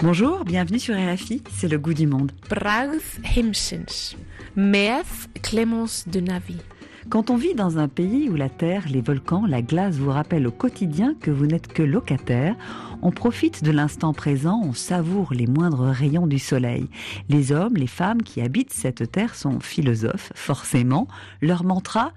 Bonjour, 0.00 0.44
bienvenue 0.44 0.78
sur 0.78 0.94
RFI, 0.94 1.42
c'est 1.50 1.66
le 1.66 1.76
goût 1.76 1.92
du 1.92 2.06
monde. 2.06 2.30
Brauth 2.48 3.18
Himsens, 3.36 4.16
Meath 4.54 5.28
Clémence 5.42 6.06
de 6.06 6.20
Navi. 6.20 6.56
Quand 7.10 7.30
on 7.30 7.36
vit 7.36 7.54
dans 7.54 7.78
un 7.78 7.88
pays 7.88 8.28
où 8.30 8.36
la 8.36 8.48
terre, 8.48 8.84
les 8.88 9.00
volcans, 9.00 9.44
la 9.44 9.60
glace 9.60 9.96
vous 9.96 10.12
rappellent 10.12 10.46
au 10.46 10.52
quotidien 10.52 11.16
que 11.20 11.32
vous 11.32 11.46
n'êtes 11.46 11.66
que 11.66 11.82
locataire, 11.82 12.54
on 13.02 13.10
profite 13.10 13.64
de 13.64 13.72
l'instant 13.72 14.12
présent, 14.12 14.60
on 14.64 14.72
savoure 14.72 15.34
les 15.34 15.48
moindres 15.48 15.90
rayons 15.90 16.28
du 16.28 16.38
soleil. 16.38 16.88
Les 17.28 17.50
hommes, 17.50 17.74
les 17.74 17.88
femmes 17.88 18.22
qui 18.22 18.40
habitent 18.40 18.72
cette 18.72 19.10
terre 19.10 19.34
sont 19.34 19.58
philosophes, 19.58 20.32
forcément. 20.36 21.08
Leur 21.40 21.64
mantra 21.64 22.12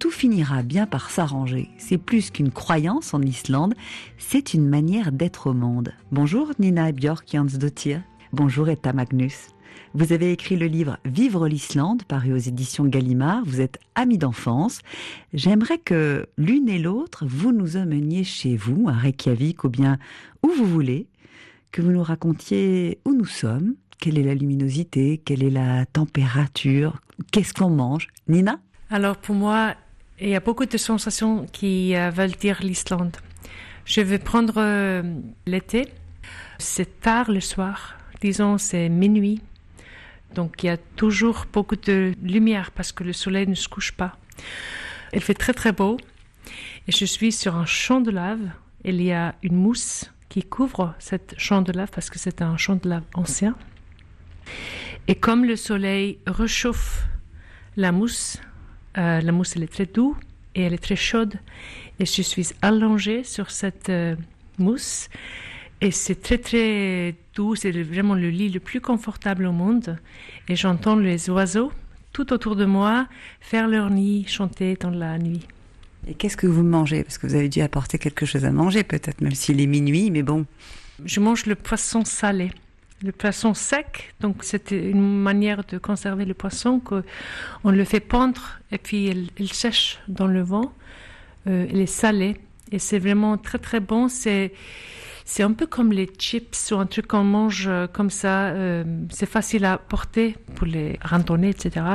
tout 0.00 0.10
finira 0.10 0.62
bien 0.62 0.86
par 0.86 1.10
s'arranger. 1.10 1.68
C'est 1.76 1.98
plus 1.98 2.30
qu'une 2.30 2.50
croyance 2.50 3.12
en 3.12 3.20
Islande, 3.20 3.74
c'est 4.16 4.54
une 4.54 4.66
manière 4.66 5.12
d'être 5.12 5.48
au 5.48 5.52
monde. 5.52 5.92
Bonjour 6.10 6.50
Nina 6.58 6.90
Björk 6.90 7.28
Jansdottir. 7.30 8.02
Bonjour 8.32 8.70
Etta 8.70 8.94
Magnus. 8.94 9.48
Vous 9.92 10.14
avez 10.14 10.32
écrit 10.32 10.56
le 10.56 10.66
livre 10.66 10.96
Vivre 11.04 11.46
l'Islande, 11.46 12.04
paru 12.04 12.32
aux 12.32 12.38
éditions 12.38 12.86
Gallimard. 12.86 13.42
Vous 13.44 13.60
êtes 13.60 13.78
amis 13.94 14.16
d'enfance. 14.16 14.80
J'aimerais 15.34 15.78
que 15.78 16.26
l'une 16.38 16.70
et 16.70 16.78
l'autre, 16.78 17.26
vous 17.26 17.52
nous 17.52 17.76
emmeniez 17.76 18.24
chez 18.24 18.56
vous, 18.56 18.88
à 18.88 18.92
Reykjavik, 18.92 19.64
ou 19.64 19.68
bien 19.68 19.98
où 20.42 20.48
vous 20.48 20.66
voulez, 20.66 21.08
que 21.72 21.82
vous 21.82 21.90
nous 21.90 22.02
racontiez 22.02 23.00
où 23.04 23.12
nous 23.12 23.26
sommes, 23.26 23.74
quelle 24.00 24.18
est 24.18 24.24
la 24.24 24.34
luminosité, 24.34 25.20
quelle 25.22 25.42
est 25.42 25.50
la 25.50 25.84
température, 25.84 27.00
qu'est-ce 27.32 27.52
qu'on 27.52 27.68
mange. 27.68 28.08
Nina? 28.28 28.60
Alors 28.88 29.18
pour 29.18 29.34
moi, 29.34 29.74
il 30.20 30.28
y 30.28 30.36
a 30.36 30.40
beaucoup 30.40 30.66
de 30.66 30.76
sensations 30.76 31.46
qui 31.52 31.96
euh, 31.96 32.10
veulent 32.10 32.30
dire 32.32 32.58
l'Islande. 32.62 33.16
Je 33.84 34.00
vais 34.00 34.18
prendre 34.18 34.54
euh, 34.58 35.02
l'été. 35.46 35.88
C'est 36.58 37.00
tard 37.00 37.30
le 37.30 37.40
soir. 37.40 37.96
Disons, 38.20 38.58
c'est 38.58 38.88
minuit. 38.88 39.40
Donc 40.34 40.62
il 40.62 40.66
y 40.66 40.70
a 40.70 40.76
toujours 40.76 41.46
beaucoup 41.52 41.76
de 41.76 42.12
lumière 42.22 42.70
parce 42.70 42.92
que 42.92 43.02
le 43.02 43.12
soleil 43.12 43.46
ne 43.48 43.54
se 43.54 43.68
couche 43.68 43.92
pas. 43.92 44.16
Il 45.12 45.20
fait 45.20 45.34
très 45.34 45.54
très 45.54 45.72
beau 45.72 45.96
et 46.86 46.92
je 46.92 47.04
suis 47.04 47.32
sur 47.32 47.56
un 47.56 47.66
champ 47.66 48.00
de 48.00 48.10
lave. 48.10 48.50
Il 48.84 49.02
y 49.02 49.12
a 49.12 49.34
une 49.42 49.56
mousse 49.56 50.10
qui 50.28 50.42
couvre 50.42 50.94
cette 50.98 51.34
champ 51.36 51.62
de 51.62 51.72
lave 51.72 51.90
parce 51.92 52.10
que 52.10 52.18
c'est 52.18 52.42
un 52.42 52.56
champ 52.56 52.76
de 52.76 52.88
lave 52.88 53.02
ancien. 53.14 53.56
Et 55.08 55.14
comme 55.14 55.44
le 55.44 55.56
soleil 55.56 56.18
réchauffe 56.26 57.06
la 57.76 57.90
mousse, 57.90 58.38
euh, 58.98 59.20
la 59.20 59.32
mousse 59.32 59.56
elle 59.56 59.62
est 59.62 59.72
très 59.72 59.86
douce 59.86 60.16
et 60.54 60.62
elle 60.62 60.74
est 60.74 60.78
très 60.78 60.96
chaude 60.96 61.34
et 61.98 62.06
je 62.06 62.22
suis 62.22 62.48
allongée 62.62 63.24
sur 63.24 63.50
cette 63.50 63.88
euh, 63.88 64.16
mousse 64.58 65.08
et 65.82 65.90
c'est 65.90 66.20
très 66.20 66.36
très 66.36 67.14
doux, 67.34 67.54
c'est 67.54 67.70
vraiment 67.82 68.14
le 68.14 68.28
lit 68.28 68.50
le 68.50 68.60
plus 68.60 68.82
confortable 68.82 69.46
au 69.46 69.52
monde. 69.52 69.96
Et 70.48 70.56
j'entends 70.56 70.96
les 70.96 71.30
oiseaux 71.30 71.72
tout 72.12 72.32
autour 72.32 72.54
de 72.54 72.66
moi 72.66 73.06
faire 73.40 73.66
leur 73.66 73.88
nid, 73.88 74.26
chanter 74.26 74.76
dans 74.78 74.90
la 74.90 75.16
nuit. 75.16 75.46
Et 76.06 76.14
qu'est-ce 76.14 76.36
que 76.36 76.46
vous 76.46 76.62
mangez? 76.62 77.02
Parce 77.02 77.18
que 77.18 77.26
vous 77.26 77.34
avez 77.34 77.48
dû 77.48 77.60
apporter 77.60 77.98
quelque 77.98 78.26
chose 78.26 78.44
à 78.44 78.50
manger, 78.50 78.82
peut-être, 78.82 79.20
même 79.20 79.34
s'il 79.34 79.60
est 79.60 79.66
minuit, 79.66 80.10
mais 80.10 80.22
bon. 80.22 80.44
Je 81.04 81.20
mange 81.20 81.46
le 81.46 81.54
poisson 81.54 82.04
salé. 82.04 82.50
Le 83.02 83.12
poisson 83.12 83.54
sec, 83.54 84.14
donc 84.20 84.38
c'est 84.42 84.72
une 84.72 85.22
manière 85.22 85.64
de 85.64 85.78
conserver 85.78 86.26
le 86.26 86.34
poisson 86.34 86.80
qu'on 86.80 87.70
le 87.70 87.84
fait 87.84 88.00
pendre 88.00 88.58
et 88.72 88.78
puis 88.78 89.06
il, 89.38 89.52
sèche 89.52 89.98
dans 90.08 90.26
le 90.26 90.42
vent. 90.42 90.72
Euh, 91.46 91.66
il 91.70 91.80
est 91.80 91.86
salé 91.86 92.36
et 92.72 92.78
c'est 92.78 92.98
vraiment 92.98 93.38
très 93.38 93.58
très 93.58 93.80
bon. 93.80 94.08
C'est 94.08 94.52
c'est 95.24 95.44
un 95.44 95.52
peu 95.52 95.66
comme 95.66 95.92
les 95.92 96.06
chips 96.18 96.72
ou 96.72 96.74
un 96.74 96.86
truc 96.86 97.06
qu'on 97.06 97.22
mange 97.22 97.68
euh, 97.68 97.86
comme 97.86 98.10
ça. 98.10 98.48
Euh, 98.48 98.82
c'est 99.10 99.28
facile 99.28 99.64
à 99.64 99.78
porter 99.78 100.36
pour 100.56 100.66
les 100.66 100.98
randonnées, 101.02 101.50
etc. 101.50 101.86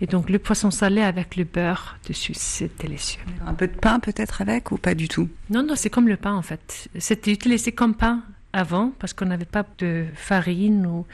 Et 0.00 0.06
donc 0.06 0.30
le 0.30 0.38
poisson 0.38 0.70
salé 0.70 1.02
avec 1.02 1.34
le 1.34 1.42
beurre 1.42 1.98
dessus, 2.08 2.34
c'est 2.34 2.70
délicieux. 2.80 3.20
Un 3.44 3.54
peu 3.54 3.66
de 3.66 3.76
pain 3.76 3.98
peut-être 3.98 4.42
avec 4.42 4.70
ou 4.70 4.78
pas 4.78 4.94
du 4.94 5.08
tout? 5.08 5.28
Non, 5.50 5.64
non, 5.64 5.74
c'est 5.74 5.90
comme 5.90 6.06
le 6.06 6.16
pain 6.16 6.34
en 6.34 6.42
fait. 6.42 6.88
C'était 6.98 7.32
utilisé 7.32 7.72
comme 7.72 7.94
pain 7.96 8.22
avant 8.58 8.92
parce 8.98 9.12
qu'on 9.12 9.26
n'avait 9.26 9.44
pas 9.44 9.64
de 9.78 10.06
farine 10.14 10.86
ou 10.86 11.06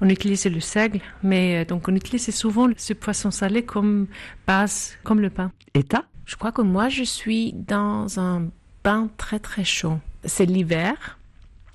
on 0.00 0.08
utilisait 0.08 0.50
le 0.50 0.60
seigle, 0.60 1.00
mais 1.22 1.62
euh, 1.62 1.64
donc 1.64 1.88
on 1.88 1.94
utilisait 1.94 2.32
souvent 2.32 2.68
ce 2.76 2.92
poisson 2.92 3.30
salé 3.30 3.62
comme 3.62 4.06
base, 4.46 4.96
comme 5.04 5.20
le 5.20 5.30
pain. 5.30 5.52
Et 5.74 5.84
Je 6.24 6.36
crois 6.36 6.52
que 6.52 6.62
moi 6.62 6.88
je 6.88 7.02
suis 7.02 7.52
dans 7.52 8.18
un 8.18 8.48
bain 8.84 9.08
très 9.16 9.38
très 9.38 9.64
chaud 9.64 9.98
c'est 10.26 10.46
l'hiver. 10.46 11.18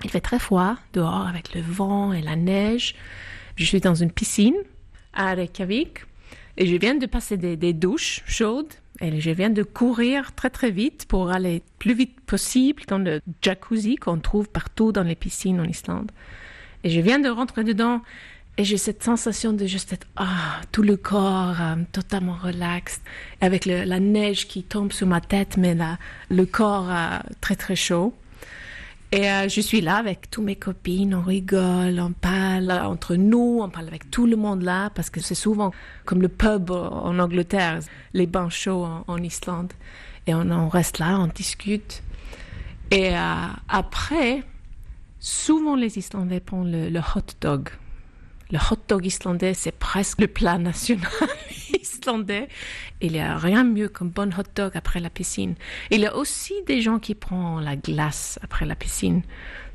Il 0.04 0.10
fait 0.10 0.20
très 0.20 0.38
froid 0.38 0.76
dehors 0.92 1.26
avec 1.26 1.54
le 1.54 1.60
vent 1.60 2.12
et 2.12 2.22
la 2.22 2.36
neige. 2.36 2.94
Je 3.56 3.64
suis 3.64 3.80
dans 3.80 3.94
une 3.94 4.10
piscine 4.10 4.56
à 5.12 5.34
Reykjavik 5.34 6.04
et 6.56 6.66
je 6.66 6.76
viens 6.76 6.94
de 6.94 7.06
passer 7.06 7.36
des, 7.36 7.72
douches 7.72 8.22
chaudes 8.26 8.72
et 9.02 9.20
je 9.20 9.30
viens 9.30 9.50
de 9.50 9.64
courir 9.64 10.32
très 10.34 10.48
très 10.48 10.70
vite 10.70 11.06
pour 11.06 11.30
aller 11.30 11.62
plus 11.78 11.92
vite 11.92 12.20
possible 12.20 12.84
dans 12.86 12.98
le 12.98 13.20
jacuzzi 13.42 13.96
qu'on 13.96 14.18
trouve 14.18 14.48
partout 14.48 14.92
dans 14.92 15.02
les 15.02 15.16
piscines 15.16 15.60
en 15.60 15.64
Islande. 15.64 16.12
Et 16.84 16.90
je 16.90 17.00
viens 17.00 17.18
de 17.18 17.28
rentrer 17.28 17.64
dedans 17.64 18.00
et 18.58 18.64
j'ai 18.64 18.76
cette 18.76 19.02
sensation 19.02 19.52
de 19.52 19.66
juste 19.66 19.92
être 19.92 20.06
ah, 20.16 20.60
tout 20.70 20.82
le 20.82 20.96
corps 20.96 21.60
euh, 21.60 21.76
totalement 21.90 22.36
relax, 22.40 23.00
avec 23.40 23.64
la 23.64 23.98
neige 23.98 24.46
qui 24.46 24.62
tombe 24.62 24.92
sur 24.92 25.06
ma 25.06 25.20
tête, 25.20 25.56
mais 25.56 25.76
le 26.30 26.46
corps 26.46 26.90
euh, 26.90 27.18
très 27.40 27.56
très 27.56 27.76
chaud. 27.76 28.14
Et 29.14 29.30
euh, 29.30 29.46
je 29.46 29.60
suis 29.60 29.82
là 29.82 29.96
avec 29.96 30.30
toutes 30.30 30.44
mes 30.44 30.56
copines, 30.56 31.14
on 31.14 31.20
rigole, 31.20 32.00
on 32.00 32.12
parle 32.12 32.70
entre 32.70 33.14
nous, 33.14 33.58
on 33.60 33.68
parle 33.68 33.86
avec 33.86 34.10
tout 34.10 34.26
le 34.26 34.36
monde 34.36 34.62
là, 34.62 34.88
parce 34.94 35.10
que 35.10 35.20
c'est 35.20 35.34
souvent 35.34 35.70
comme 36.06 36.22
le 36.22 36.28
pub 36.28 36.70
en 36.70 37.18
Angleterre, 37.18 37.80
les 38.14 38.26
bains 38.26 38.48
chauds 38.48 38.88
en, 39.06 39.22
Islande. 39.22 39.74
Et 40.26 40.34
on, 40.34 40.68
reste 40.70 40.98
là, 40.98 41.18
on 41.20 41.26
discute. 41.26 42.02
Et 42.90 43.14
euh, 43.14 43.48
après, 43.68 44.44
souvent 45.20 45.76
les 45.76 45.98
Islandais 45.98 46.40
prennent 46.40 46.90
le 46.90 47.00
hot 47.00 47.34
dog. 47.42 47.68
Le 48.52 48.58
hot 48.58 48.76
dog 48.86 49.06
islandais, 49.06 49.54
c'est 49.54 49.72
presque 49.72 50.20
le 50.20 50.26
plat 50.28 50.58
national 50.58 51.10
islandais. 51.82 52.48
Il 53.00 53.12
n'y 53.12 53.20
a 53.20 53.38
rien 53.38 53.64
mieux 53.64 53.88
qu'un 53.88 54.04
bon 54.04 54.30
hot 54.38 54.42
dog 54.54 54.72
après 54.74 55.00
la 55.00 55.08
piscine. 55.08 55.54
Il 55.90 56.00
y 56.00 56.06
a 56.06 56.14
aussi 56.14 56.54
des 56.66 56.82
gens 56.82 56.98
qui 56.98 57.14
prennent 57.14 57.60
la 57.60 57.76
glace 57.76 58.38
après 58.42 58.66
la 58.66 58.74
piscine. 58.74 59.22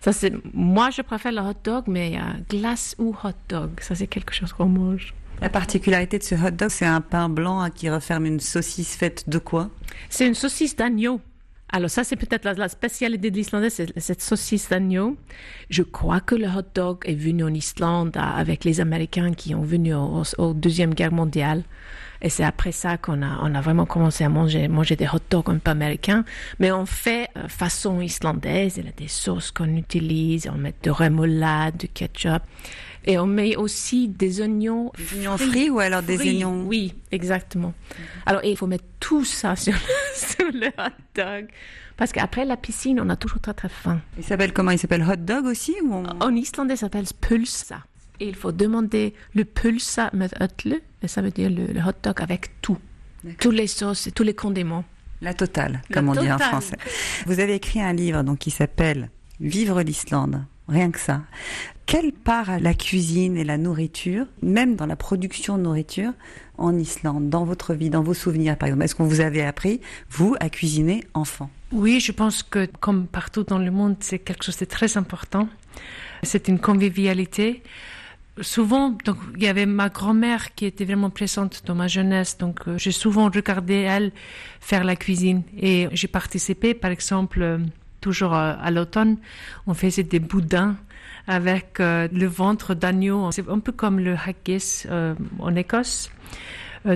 Ça, 0.01 0.13
c'est, 0.13 0.31
moi, 0.53 0.91
je 0.91 1.01
préfère 1.01 1.31
le 1.31 1.41
hot 1.41 1.55
dog, 1.63 1.85
mais 1.87 2.11
il 2.11 2.45
glace 2.49 2.95
ou 2.99 3.15
hot 3.23 3.31
dog. 3.49 3.71
Ça, 3.81 3.95
c'est 3.95 4.05
quelque 4.05 4.33
chose 4.33 4.53
qu'on 4.53 4.67
mange. 4.67 5.15
La 5.41 5.49
particularité 5.49 6.19
de 6.19 6.23
ce 6.23 6.35
hot 6.35 6.51
dog, 6.51 6.69
c'est 6.69 6.85
un 6.85 7.01
pain 7.01 7.29
blanc 7.29 7.67
qui 7.73 7.89
referme 7.89 8.27
une 8.27 8.39
saucisse 8.39 8.95
faite 8.95 9.27
de 9.27 9.39
quoi? 9.39 9.69
C'est 10.09 10.27
une 10.27 10.35
saucisse 10.35 10.75
d'agneau. 10.75 11.19
Alors 11.69 11.89
ça, 11.89 12.03
c'est 12.05 12.15
peut-être 12.15 12.45
la, 12.45 12.69
spécialité 12.69 13.29
de 13.29 13.35
l'Islandais, 13.35 13.69
c'est 13.69 13.97
cette 13.99 14.21
saucisse 14.21 14.69
d'agneau. 14.69 15.17
Je 15.69 15.83
crois 15.83 16.21
que 16.21 16.33
le 16.33 16.47
hot 16.47 16.63
dog 16.73 16.99
est 17.03 17.13
venu 17.13 17.43
en 17.43 17.53
Islande 17.53 18.15
avec 18.15 18.63
les 18.63 18.79
Américains 18.79 19.33
qui 19.33 19.53
ont 19.53 19.63
venu 19.63 19.93
au, 19.93 20.53
Deuxième 20.53 20.93
Guerre 20.93 21.11
mondiale. 21.11 21.63
Et 22.21 22.29
c'est 22.29 22.45
après 22.45 22.71
ça 22.71 22.97
qu'on 22.97 23.21
a, 23.21 23.39
on 23.43 23.53
a 23.53 23.61
vraiment 23.61 23.85
commencé 23.85 24.23
à 24.23 24.29
manger, 24.29 24.67
manger 24.67 24.95
des 24.95 25.05
hot 25.07 25.19
dogs 25.29 25.49
un 25.49 25.57
peu 25.57 25.71
américains. 25.71 26.23
Mais 26.57 26.71
on 26.71 26.85
fait 26.85 27.29
euh, 27.37 27.47
façon 27.47 28.01
islandaise. 28.01 28.77
Il 28.77 28.85
y 28.85 28.89
a 28.89 28.91
des 28.91 29.07
sauces 29.07 29.51
qu'on 29.51 29.75
utilise. 29.75 30.49
On 30.51 30.57
met 30.57 30.73
de 30.81 30.89
remoulade, 30.89 31.77
du 31.77 31.87
ketchup. 31.89 32.41
Et 33.07 33.17
on 33.17 33.25
met 33.25 33.55
aussi 33.55 34.09
des 34.09 34.41
oignons. 34.41 34.91
Des 34.97 35.17
oignons 35.17 35.37
frits, 35.37 35.69
ou 35.69 35.79
alors 35.79 36.03
des 36.03 36.19
oignons 36.19 36.65
Oui, 36.67 36.93
exactement. 37.11 37.73
Alors, 38.25 38.43
il 38.43 38.57
faut 38.57 38.67
mettre 38.67 38.83
tout 38.99 39.23
ça 39.23 39.55
sur 39.55 39.73
le, 40.53 40.67
hot 40.67 40.91
dog. 41.15 41.47
Parce 41.95 42.11
qu'après 42.11 42.43
la 42.43 42.57
piscine, 42.57 42.99
on 42.99 43.09
a 43.09 43.15
toujours 43.15 43.39
très 43.39 43.53
très 43.53 43.69
faim. 43.69 44.01
Il 44.17 44.25
s'appelle 44.25 44.51
comment? 44.51 44.71
Il 44.71 44.77
s'appelle 44.77 45.03
hot 45.03 45.15
dog 45.15 45.45
aussi 45.45 45.73
ou 45.81 45.93
En 45.93 46.35
islandais, 46.35 46.75
ça 46.75 46.81
s'appelle 46.87 47.05
pulsa. 47.19 47.79
Et 48.19 48.27
il 48.27 48.35
faut 48.35 48.51
demander 48.51 49.13
le 49.33 49.45
pulsa 49.45 50.09
med 50.13 50.31
et 51.01 51.07
ça 51.07 51.21
veut 51.21 51.31
dire 51.31 51.49
le, 51.49 51.79
hot 51.79 51.93
dog 52.03 52.21
avec 52.21 52.61
tout. 52.61 52.77
Toutes 53.39 53.55
les 53.55 53.67
sauces 53.67 54.07
et 54.07 54.11
tous 54.11 54.23
les 54.23 54.33
condiments. 54.33 54.83
La 55.21 55.33
totale, 55.33 55.81
comme 55.91 56.09
on 56.09 56.13
dit 56.13 56.31
en 56.31 56.37
français. 56.37 56.77
Vous 57.25 57.39
avez 57.39 57.55
écrit 57.55 57.81
un 57.81 57.93
livre 57.93 58.21
donc 58.23 58.39
qui 58.39 58.51
s'appelle 58.51 59.09
Vivre 59.39 59.81
l'Islande. 59.81 60.43
Rien 60.67 60.91
que 60.91 60.99
ça. 60.99 61.21
Quelle 61.87 62.11
part 62.11 62.59
la 62.59 62.73
cuisine 62.73 63.37
et 63.37 63.45
la 63.45 63.57
nourriture, 63.57 64.25
même 64.41 64.75
dans 64.75 64.85
la 64.85 64.97
production 64.97 65.57
de 65.57 65.63
nourriture, 65.63 66.11
en 66.57 66.77
Islande, 66.77 67.29
dans 67.29 67.45
votre 67.45 67.73
vie, 67.73 67.89
dans 67.89 68.03
vos 68.03 68.13
souvenirs 68.13 68.57
par 68.57 68.67
exemple? 68.67 68.83
Est-ce 68.83 68.93
qu'on 68.93 69.05
vous 69.05 69.21
avait 69.21 69.41
appris, 69.41 69.79
vous, 70.09 70.35
à 70.41 70.49
cuisiner 70.49 71.05
enfant? 71.13 71.49
Oui, 71.71 72.01
je 72.01 72.11
pense 72.11 72.43
que 72.43 72.67
comme 72.81 73.07
partout 73.07 73.43
dans 73.43 73.57
le 73.57 73.71
monde, 73.71 73.95
c'est 74.01 74.19
quelque 74.19 74.43
chose 74.43 74.57
de 74.57 74.65
très 74.65 74.97
important. 74.97 75.47
C'est 76.23 76.49
une 76.49 76.59
convivialité. 76.59 77.63
Souvent, 78.41 78.97
donc, 79.05 79.15
il 79.37 79.43
y 79.43 79.47
avait 79.47 79.65
ma 79.65 79.87
grand-mère 79.87 80.53
qui 80.55 80.65
était 80.65 80.83
vraiment 80.83 81.09
présente 81.09 81.63
dans 81.65 81.73
ma 81.73 81.87
jeunesse, 81.87 82.37
donc 82.37 82.67
euh, 82.67 82.77
j'ai 82.77 82.91
souvent 82.91 83.29
regardé 83.33 83.75
elle 83.75 84.11
faire 84.59 84.83
la 84.83 84.97
cuisine 84.97 85.41
et 85.57 85.87
j'ai 85.93 86.09
participé, 86.09 86.73
par 86.73 86.91
exemple, 86.91 87.41
euh, 87.41 87.57
toujours 88.01 88.33
à 88.33 88.71
l'automne, 88.71 89.17
on 89.65 89.73
faisait 89.73 90.03
des 90.03 90.19
boudins 90.19 90.75
avec 91.27 91.79
le 91.79 92.25
ventre 92.25 92.73
d'agneau. 92.73 93.29
C'est 93.31 93.47
un 93.49 93.59
peu 93.59 93.71
comme 93.71 93.99
le 93.99 94.15
haggis 94.15 94.85
en 95.39 95.55
Écosse. 95.55 96.09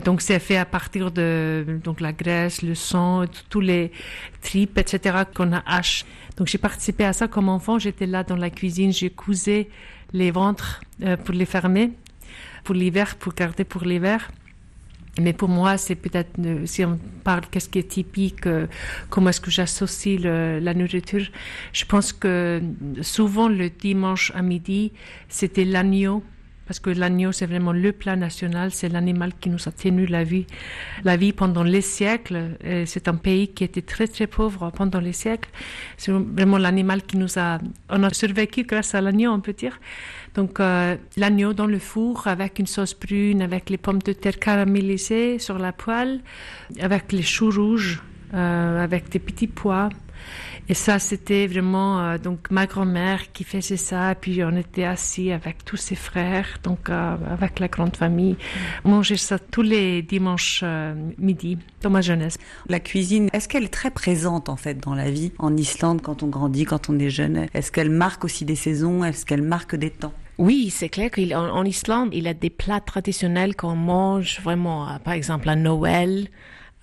donc 0.06 0.22
c'est 0.22 0.40
fait 0.40 0.58
à 0.58 0.66
partir 0.66 1.12
de 1.12 1.66
donc 1.84 2.00
la 2.00 2.14
graisse, 2.14 2.62
le 2.62 2.76
sang, 2.76 3.26
tous 3.50 3.60
les 3.60 3.92
tripes, 4.42 4.78
etc. 4.78 5.24
qu'on 5.36 5.52
a 5.54 5.62
haché. 5.66 6.06
Donc 6.38 6.48
j'ai 6.48 6.58
participé 6.58 7.04
à 7.04 7.14
ça 7.14 7.28
comme 7.28 7.50
enfant. 7.50 7.78
J'étais 7.78 8.08
là 8.08 8.24
dans 8.24 8.38
la 8.38 8.50
cuisine, 8.50 8.94
j'ai 8.94 9.10
cousé 9.10 9.70
les 10.14 10.32
ventres 10.32 10.82
pour 11.26 11.36
les 11.36 11.46
fermer 11.46 11.92
pour 12.64 12.76
l'hiver, 12.76 13.16
pour 13.16 13.34
garder 13.34 13.64
pour 13.64 13.84
l'hiver. 13.84 14.32
Mais 15.20 15.34
pour 15.34 15.50
moi, 15.50 15.78
c'est 15.78 15.96
peut-être, 15.96 16.40
euh, 16.40 16.66
si 16.66 16.86
on 16.86 16.98
parle 17.24 17.42
qu'est-ce 17.52 17.68
qui 17.68 17.80
est 17.80 17.88
typique, 17.88 18.48
euh, 18.48 18.68
comment 19.10 19.30
est-ce 19.30 19.42
que 19.42 19.52
j'associe 19.52 20.20
la 20.22 20.74
nourriture, 20.74 21.26
je 21.74 21.86
pense 21.86 22.14
que 22.14 22.62
souvent 23.02 23.50
le 23.50 23.70
dimanche 23.70 24.32
à 24.36 24.42
midi, 24.42 24.94
c'était 25.28 25.66
l'agneau 25.66 26.24
parce 26.72 26.80
que 26.80 26.90
l'agneau, 26.90 27.34
c'est 27.34 27.48
vraiment 27.48 27.74
le 27.74 27.92
plat 27.92 28.16
national, 28.16 28.72
c'est 28.72 28.88
l'animal 28.88 29.34
qui 29.42 29.50
nous 29.50 29.68
a 29.68 29.72
tenu 29.74 30.06
la 30.06 30.24
vie, 30.24 31.34
pendant 31.34 31.64
les 31.64 31.82
siècles. 31.82 32.52
C'est 32.86 33.10
un 33.10 33.16
pays 33.16 33.50
qui 33.50 33.66
était 33.66 33.82
très 33.82 34.08
très 34.08 34.26
pauvre 34.26 34.72
pendant 34.74 35.02
les 35.02 35.12
siècles. 35.12 35.50
C'est 35.98 36.14
vraiment 36.14 36.58
l'animal 36.58 37.02
qui 37.04 37.18
nous 37.18 37.38
a, 37.38 37.58
on 37.90 38.02
a 38.04 38.14
survécu 38.14 38.64
grâce 38.64 38.96
à 38.96 39.02
l'agneau, 39.02 39.32
on 39.32 39.42
peut 39.42 39.52
dire. 39.52 39.82
Donc 40.34 40.62
euh, 40.62 40.96
l'agneau 41.18 41.52
dans 41.52 41.68
le 41.68 41.78
four 41.78 42.26
avec 42.28 42.58
une 42.58 42.68
sauce 42.68 42.98
brune, 42.98 43.42
avec 43.42 43.70
les 43.70 43.78
pommes 43.78 44.02
de 44.02 44.14
terre 44.14 44.40
caramélisées 44.40 45.40
sur 45.40 45.58
la 45.60 45.74
poêle, 45.74 46.22
avec 46.80 47.12
les 47.12 47.22
choux 47.22 47.52
rouges, 47.52 48.02
euh, 48.34 48.82
avec 48.82 49.10
des 49.10 49.20
petits 49.20 49.48
pois. 49.48 49.90
Et 50.72 50.74
ça, 50.74 51.00
c'était 51.00 51.48
vraiment 51.48 52.00
euh, 52.00 52.18
donc 52.18 52.50
ma 52.50 52.66
grand-mère 52.66 53.34
qui 53.34 53.44
faisait 53.44 53.76
ça. 53.76 54.16
Puis 54.16 54.42
on 54.42 54.56
était 54.56 54.86
assis 54.86 55.34
avec 55.34 55.66
tous 55.66 55.76
ses 55.76 55.96
frères, 55.96 56.60
donc 56.64 56.90
euh, 56.90 57.18
avec 57.30 57.60
la 57.60 57.68
grande 57.68 57.98
famille, 57.98 58.38
manger 58.86 59.18
ça 59.18 59.38
tous 59.38 59.64
les 59.64 60.02
dimanches 60.02 60.62
euh, 60.64 60.94
midi 61.18 61.58
dans 61.82 61.90
ma 61.90 62.00
jeunesse. 62.00 62.38
La 62.70 62.80
cuisine, 62.80 63.30
est-ce 63.34 63.50
qu'elle 63.50 63.66
est 63.66 63.74
très 63.74 63.92
présente 63.92 64.48
en 64.48 64.56
fait 64.56 64.76
dans 64.76 64.96
la 64.96 65.12
vie 65.12 65.34
en 65.40 65.58
Islande 65.58 66.02
quand 66.02 66.24
on 66.24 66.28
grandit, 66.28 66.64
quand 66.64 66.90
on 66.90 66.98
est 67.00 67.10
jeune? 67.10 67.48
Est-ce 67.54 67.70
qu'elle 67.74 67.92
marque 67.92 68.24
aussi 68.24 68.46
des 68.46 68.56
saisons? 68.56 69.04
Est-ce 69.04 69.26
qu'elle 69.26 69.42
marque 69.42 69.76
des 69.76 69.90
temps? 69.90 70.14
Oui, 70.38 70.70
c'est 70.70 70.88
clair 70.88 71.12
qu'en 71.12 71.66
Islande, 71.66 72.12
il 72.14 72.24
y 72.24 72.30
a 72.30 72.34
des 72.34 72.50
plats 72.50 72.80
traditionnels 72.80 73.58
qu'on 73.58 73.76
mange 73.76 74.40
vraiment, 74.42 74.88
par 75.04 75.16
exemple 75.16 75.50
à 75.50 75.58
Noël, 75.58 76.30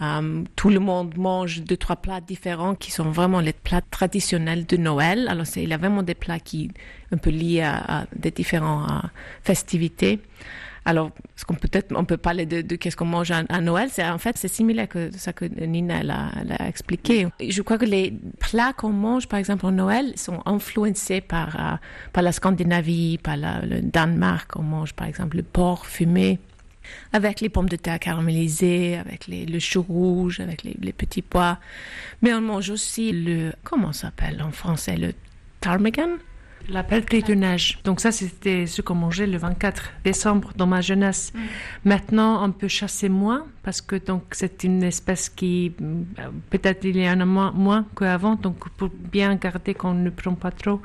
Um, 0.00 0.44
tout 0.54 0.70
le 0.70 0.78
monde 0.78 1.16
mange 1.18 1.62
deux, 1.62 1.76
trois 1.76 1.96
plats 1.96 2.20
différents 2.20 2.76
qui 2.76 2.92
sont 2.92 3.10
vraiment 3.10 3.40
les 3.40 3.52
plats 3.52 3.80
traditionnels 3.80 4.64
de 4.64 4.76
Noël. 4.76 5.26
Alors, 5.28 5.44
il 5.56 5.68
y 5.68 5.72
a 5.72 5.76
vraiment 5.76 6.04
des 6.04 6.14
plats 6.14 6.38
qui 6.38 6.70
un 7.10 7.16
peu 7.16 7.30
liés 7.30 7.62
à, 7.62 8.06
des 8.14 8.30
différentes 8.30 8.88
euh, 8.90 9.08
festivités. 9.42 10.20
Alors, 10.84 11.10
peut-être, 11.60 11.92
on 11.96 12.04
peut 12.04 12.16
parler 12.16 12.46
de, 12.46 12.62
qu'est-ce 12.76 12.96
qu'on 12.96 13.04
mange 13.04 13.30
à, 13.30 13.60
Noël. 13.60 13.88
C'est 13.90 14.08
en 14.08 14.18
fait, 14.18 14.38
c'est 14.38 14.48
similaire 14.48 14.88
que 14.88 15.10
ça 15.16 15.32
que 15.32 15.44
Nina 15.44 16.02
l'a, 16.02 16.30
expliqué. 16.66 17.26
Je 17.46 17.60
crois 17.62 17.76
que 17.76 17.84
les 17.84 18.14
plats 18.38 18.72
qu'on 18.72 18.92
mange, 18.92 19.26
par 19.26 19.38
exemple, 19.38 19.66
en 19.66 19.72
Noël, 19.72 20.12
sont 20.16 20.40
influencés 20.46 21.20
par 21.20 21.56
euh, 21.56 21.76
par 22.12 22.22
la 22.22 22.32
Scandinavie, 22.32 23.18
par 23.18 23.36
le 23.36 23.82
Danemark. 23.82 24.56
On 24.56 24.62
mange, 24.62 24.94
par 24.94 25.08
exemple, 25.08 25.36
le 25.36 25.42
porc 25.42 25.86
fumé 25.86 26.38
avec 27.12 27.40
les 27.40 27.48
pommes 27.48 27.68
de 27.68 27.76
terre 27.76 27.98
caramélisées, 27.98 28.96
avec 28.96 29.26
les, 29.26 29.46
le 29.46 29.58
chou 29.58 29.82
rouge, 29.82 30.40
avec 30.40 30.62
les, 30.62 30.92
petits 30.92 31.22
pois. 31.22 31.58
Mais 32.22 32.32
on 32.34 32.40
mange 32.40 32.70
aussi 32.70 33.12
le, 33.12 33.52
comment 33.64 33.92
s'appelle 33.92 34.42
en 34.42 34.50
français, 34.50 34.96
le 34.96 35.12
ptarmigan? 35.60 36.18
La 36.70 36.82
pelleterie 36.82 37.22
de 37.22 37.32
neige. 37.32 37.78
Donc 37.84 37.98
ça, 38.00 38.12
c'était 38.12 38.66
ce 38.66 38.82
qu'on 38.82 38.94
mangeait 38.94 39.26
le 39.26 39.38
24 39.38 39.92
décembre 40.04 40.52
dans 40.54 40.66
ma 40.66 40.82
jeunesse. 40.82 41.32
Mm. 41.34 41.38
Maintenant, 41.86 42.44
on 42.44 42.52
peut 42.52 42.68
chasser 42.68 43.08
moins 43.08 43.46
parce 43.62 43.80
que 43.80 43.96
donc 43.96 44.24
c'est 44.32 44.64
une 44.64 44.82
espèce 44.82 45.30
qui 45.30 45.72
peut-être 46.50 46.84
il 46.84 46.98
y 46.98 47.08
en 47.08 47.20
a 47.20 47.24
moins, 47.24 47.52
moins 47.52 47.86
qu'avant. 47.96 48.34
Donc 48.34 48.68
pour 48.70 48.90
bien 48.90 49.34
garder 49.36 49.72
qu'on 49.72 49.94
ne 49.94 50.10
prend 50.10 50.34
pas 50.34 50.50
trop, 50.50 50.82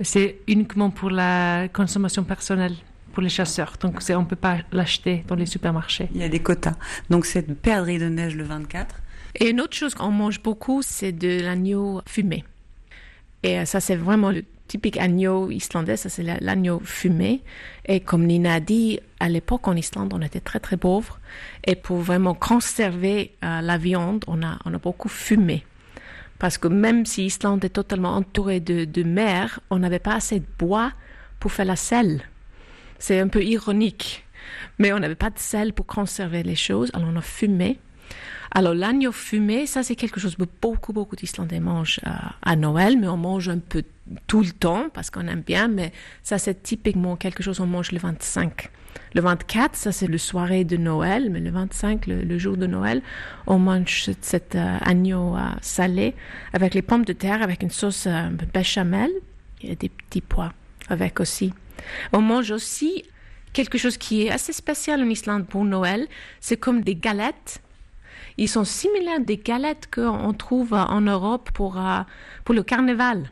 c'est 0.00 0.38
uniquement 0.48 0.88
pour 0.88 1.10
la 1.10 1.68
consommation 1.68 2.24
personnelle 2.24 2.76
pour 3.12 3.22
les 3.22 3.28
chasseurs. 3.28 3.74
Donc 3.80 4.00
on 4.10 4.20
ne 4.20 4.26
peut 4.26 4.36
pas 4.36 4.58
l'acheter 4.72 5.24
dans 5.26 5.34
les 5.34 5.46
supermarchés. 5.46 6.08
Il 6.14 6.20
y 6.20 6.24
a 6.24 6.28
des 6.28 6.40
quotas. 6.40 6.74
Donc 7.08 7.26
cette 7.26 7.52
perdrix 7.54 7.98
de 7.98 8.08
neige 8.08 8.36
le 8.36 8.44
24. 8.44 8.94
Et 9.36 9.50
une 9.50 9.60
autre 9.60 9.76
chose 9.76 9.94
qu'on 9.94 10.10
mange 10.10 10.42
beaucoup, 10.42 10.82
c'est 10.82 11.12
de 11.12 11.40
l'agneau 11.40 12.02
fumé. 12.06 12.44
Et 13.42 13.58
euh, 13.58 13.64
ça, 13.64 13.80
c'est 13.80 13.96
vraiment 13.96 14.30
le 14.30 14.44
typique 14.66 14.98
agneau 14.98 15.50
islandais, 15.50 15.96
ça 15.96 16.08
c'est 16.08 16.22
l'agneau 16.22 16.80
fumé. 16.84 17.42
Et 17.86 18.00
comme 18.00 18.24
Nina 18.24 18.54
a 18.54 18.60
dit, 18.60 19.00
à 19.18 19.28
l'époque 19.28 19.66
en 19.66 19.74
Islande, 19.74 20.12
on 20.14 20.22
était 20.22 20.40
très 20.40 20.60
très 20.60 20.76
pauvres. 20.76 21.18
Et 21.64 21.74
pour 21.74 21.98
vraiment 21.98 22.34
conserver 22.34 23.32
euh, 23.44 23.60
la 23.60 23.78
viande, 23.78 24.24
on 24.28 24.42
a, 24.42 24.58
on 24.64 24.74
a 24.74 24.78
beaucoup 24.78 25.08
fumé. 25.08 25.64
Parce 26.38 26.56
que 26.56 26.68
même 26.68 27.04
si 27.04 27.22
l'Islande 27.22 27.64
est 27.64 27.70
totalement 27.70 28.14
entourée 28.14 28.60
de, 28.60 28.84
de 28.84 29.02
mer, 29.02 29.60
on 29.70 29.78
n'avait 29.78 29.98
pas 29.98 30.14
assez 30.14 30.40
de 30.40 30.46
bois 30.58 30.92
pour 31.40 31.52
faire 31.52 31.66
la 31.66 31.76
selle. 31.76 32.22
C'est 33.00 33.18
un 33.18 33.28
peu 33.28 33.42
ironique. 33.42 34.24
Mais 34.78 34.92
on 34.92 35.00
n'avait 35.00 35.16
pas 35.16 35.30
de 35.30 35.38
sel 35.38 35.72
pour 35.72 35.86
conserver 35.86 36.42
les 36.42 36.54
choses, 36.54 36.90
alors 36.94 37.08
on 37.12 37.16
a 37.16 37.22
fumé. 37.22 37.78
Alors 38.52 38.74
l'agneau 38.74 39.12
fumé, 39.12 39.66
ça 39.66 39.82
c'est 39.82 39.94
quelque 39.94 40.18
chose 40.18 40.36
que 40.36 40.42
beaucoup, 40.60 40.92
beaucoup 40.92 41.16
d'Islandais 41.16 41.60
mangent 41.60 42.00
euh, 42.06 42.10
à, 42.42 42.56
Noël, 42.56 42.98
mais 42.98 43.06
on 43.06 43.16
mange 43.16 43.48
un 43.48 43.58
peu 43.58 43.84
tout 44.26 44.42
le 44.42 44.50
temps 44.50 44.88
parce 44.92 45.10
qu'on 45.10 45.28
aime 45.28 45.42
bien, 45.42 45.68
mais 45.68 45.92
ça 46.22 46.36
c'est 46.38 46.62
typiquement 46.62 47.16
quelque 47.16 47.42
chose 47.42 47.58
qu'on 47.58 47.66
mange 47.66 47.92
le 47.92 47.98
25. 47.98 48.70
Le 49.14 49.20
24, 49.20 49.76
ça 49.76 49.92
c'est 49.92 50.08
le 50.08 50.18
soirée 50.18 50.64
de 50.64 50.76
Noël, 50.76 51.30
mais 51.30 51.40
le 51.40 51.50
25, 51.50 52.06
le, 52.06 52.38
jour 52.38 52.56
de 52.56 52.66
Noël, 52.66 53.02
on 53.46 53.58
mange 53.58 54.10
cet 54.20 54.56
euh, 54.56 54.78
agneau 54.80 55.36
euh, 55.36 55.40
salé 55.60 56.14
avec 56.52 56.74
les 56.74 56.82
pommes 56.82 57.04
de 57.04 57.12
terre, 57.12 57.42
avec 57.42 57.62
une 57.62 57.70
sauce 57.70 58.08
béchamel 58.52 59.10
et 59.62 59.76
des 59.76 59.88
petits 59.88 60.22
pois 60.22 60.52
avec 60.88 61.20
aussi. 61.20 61.52
On 62.12 62.20
mange 62.20 62.50
aussi 62.50 63.04
quelque 63.52 63.78
chose 63.78 63.96
qui 63.96 64.26
est 64.26 64.30
assez 64.30 64.52
spécial 64.52 65.02
en 65.02 65.08
Islande 65.08 65.46
pour 65.46 65.64
Noël. 65.64 66.06
C'est 66.40 66.56
comme 66.56 66.82
des 66.82 66.94
galettes. 66.94 67.60
Ils 68.36 68.48
sont 68.48 68.64
similaires 68.64 69.20
des 69.20 69.36
galettes 69.36 69.88
qu'on 69.92 70.32
trouve 70.32 70.72
en 70.72 71.00
Europe 71.00 71.50
pour, 71.52 71.78
euh, 71.78 72.00
pour 72.44 72.54
le 72.54 72.62
carnaval. 72.62 73.30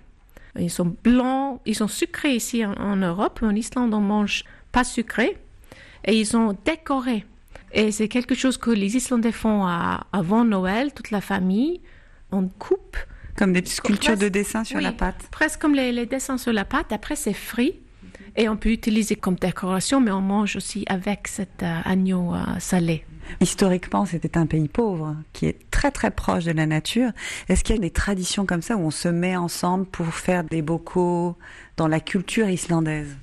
Ils 0.58 0.70
sont 0.70 0.96
blancs, 1.04 1.60
ils 1.66 1.76
sont 1.76 1.88
sucrés 1.88 2.34
ici 2.34 2.64
en, 2.64 2.96
Europe. 2.96 3.40
En 3.42 3.54
Islande, 3.54 3.94
on 3.94 4.00
mange 4.00 4.44
pas 4.72 4.84
sucré. 4.84 5.36
Et 6.04 6.18
ils 6.18 6.26
sont 6.26 6.56
décorés. 6.64 7.24
Et 7.72 7.92
c'est 7.92 8.08
quelque 8.08 8.34
chose 8.34 8.56
que 8.56 8.70
les 8.70 8.96
Islandais 8.96 9.32
font 9.32 9.66
avant 9.66 10.44
Noël, 10.44 10.92
toute 10.92 11.10
la 11.10 11.20
famille. 11.20 11.80
On 12.32 12.48
coupe. 12.48 12.96
Comme 13.36 13.52
des 13.52 13.64
sculptures 13.64 14.16
de 14.16 14.28
dessin 14.28 14.64
sur 14.64 14.80
la 14.80 14.92
pâte. 14.92 15.28
Presque 15.30 15.60
comme 15.60 15.74
les, 15.74 15.92
les 15.92 16.06
dessins 16.06 16.38
sur 16.38 16.52
la 16.52 16.64
pâte. 16.64 16.92
Après, 16.92 17.14
c'est 17.14 17.34
frit. 17.34 17.78
Et 18.38 18.48
on 18.48 18.56
peut 18.56 18.70
utiliser 18.70 19.16
comme 19.16 19.34
décoration, 19.34 20.00
mais 20.00 20.12
on 20.12 20.20
mange 20.20 20.54
aussi 20.54 20.84
avec 20.88 21.26
cet 21.26 21.64
euh, 21.64 21.80
agneau 21.84 22.34
euh, 22.34 22.38
salé. 22.60 23.04
Historiquement, 23.40 24.06
c'était 24.06 24.38
un 24.38 24.46
pays 24.46 24.68
pauvre 24.68 25.16
qui 25.32 25.46
est 25.46 25.58
très 25.72 25.90
très 25.90 26.12
proche 26.12 26.44
de 26.44 26.52
la 26.52 26.64
nature. 26.64 27.10
Est-ce 27.48 27.64
qu'il 27.64 27.74
y 27.74 27.78
a 27.78 27.82
des 27.82 27.90
traditions 27.90 28.46
comme 28.46 28.62
ça 28.62 28.76
où 28.76 28.80
on 28.80 28.92
se 28.92 29.08
met 29.08 29.36
ensemble 29.36 29.86
pour 29.86 30.06
faire 30.14 30.44
des 30.44 30.62
bocaux 30.62 31.36
dans 31.76 31.88
la 31.88 31.98
culture 31.98 32.48
islandaise? 32.48 33.16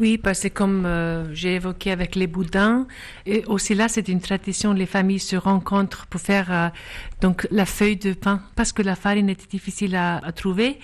Oui, 0.00 0.16
parce 0.16 0.42
que 0.42 0.48
comme 0.48 0.86
euh, 0.86 1.32
j'ai 1.34 1.56
évoqué 1.56 1.90
avec 1.90 2.14
les 2.14 2.26
boudins, 2.26 2.86
et 3.26 3.44
aussi 3.46 3.74
là, 3.74 3.88
c'est 3.88 4.08
une 4.08 4.20
tradition. 4.20 4.72
Les 4.72 4.86
familles 4.86 5.18
se 5.18 5.36
rencontrent 5.36 6.06
pour 6.06 6.20
faire 6.20 6.52
euh, 6.52 6.68
donc 7.20 7.48
la 7.50 7.66
feuille 7.66 7.96
de 7.96 8.12
pain, 8.12 8.42
parce 8.54 8.72
que 8.72 8.82
la 8.82 8.94
farine 8.94 9.28
était 9.28 9.46
difficile 9.48 9.96
à, 9.96 10.20
trouver. 10.34 10.78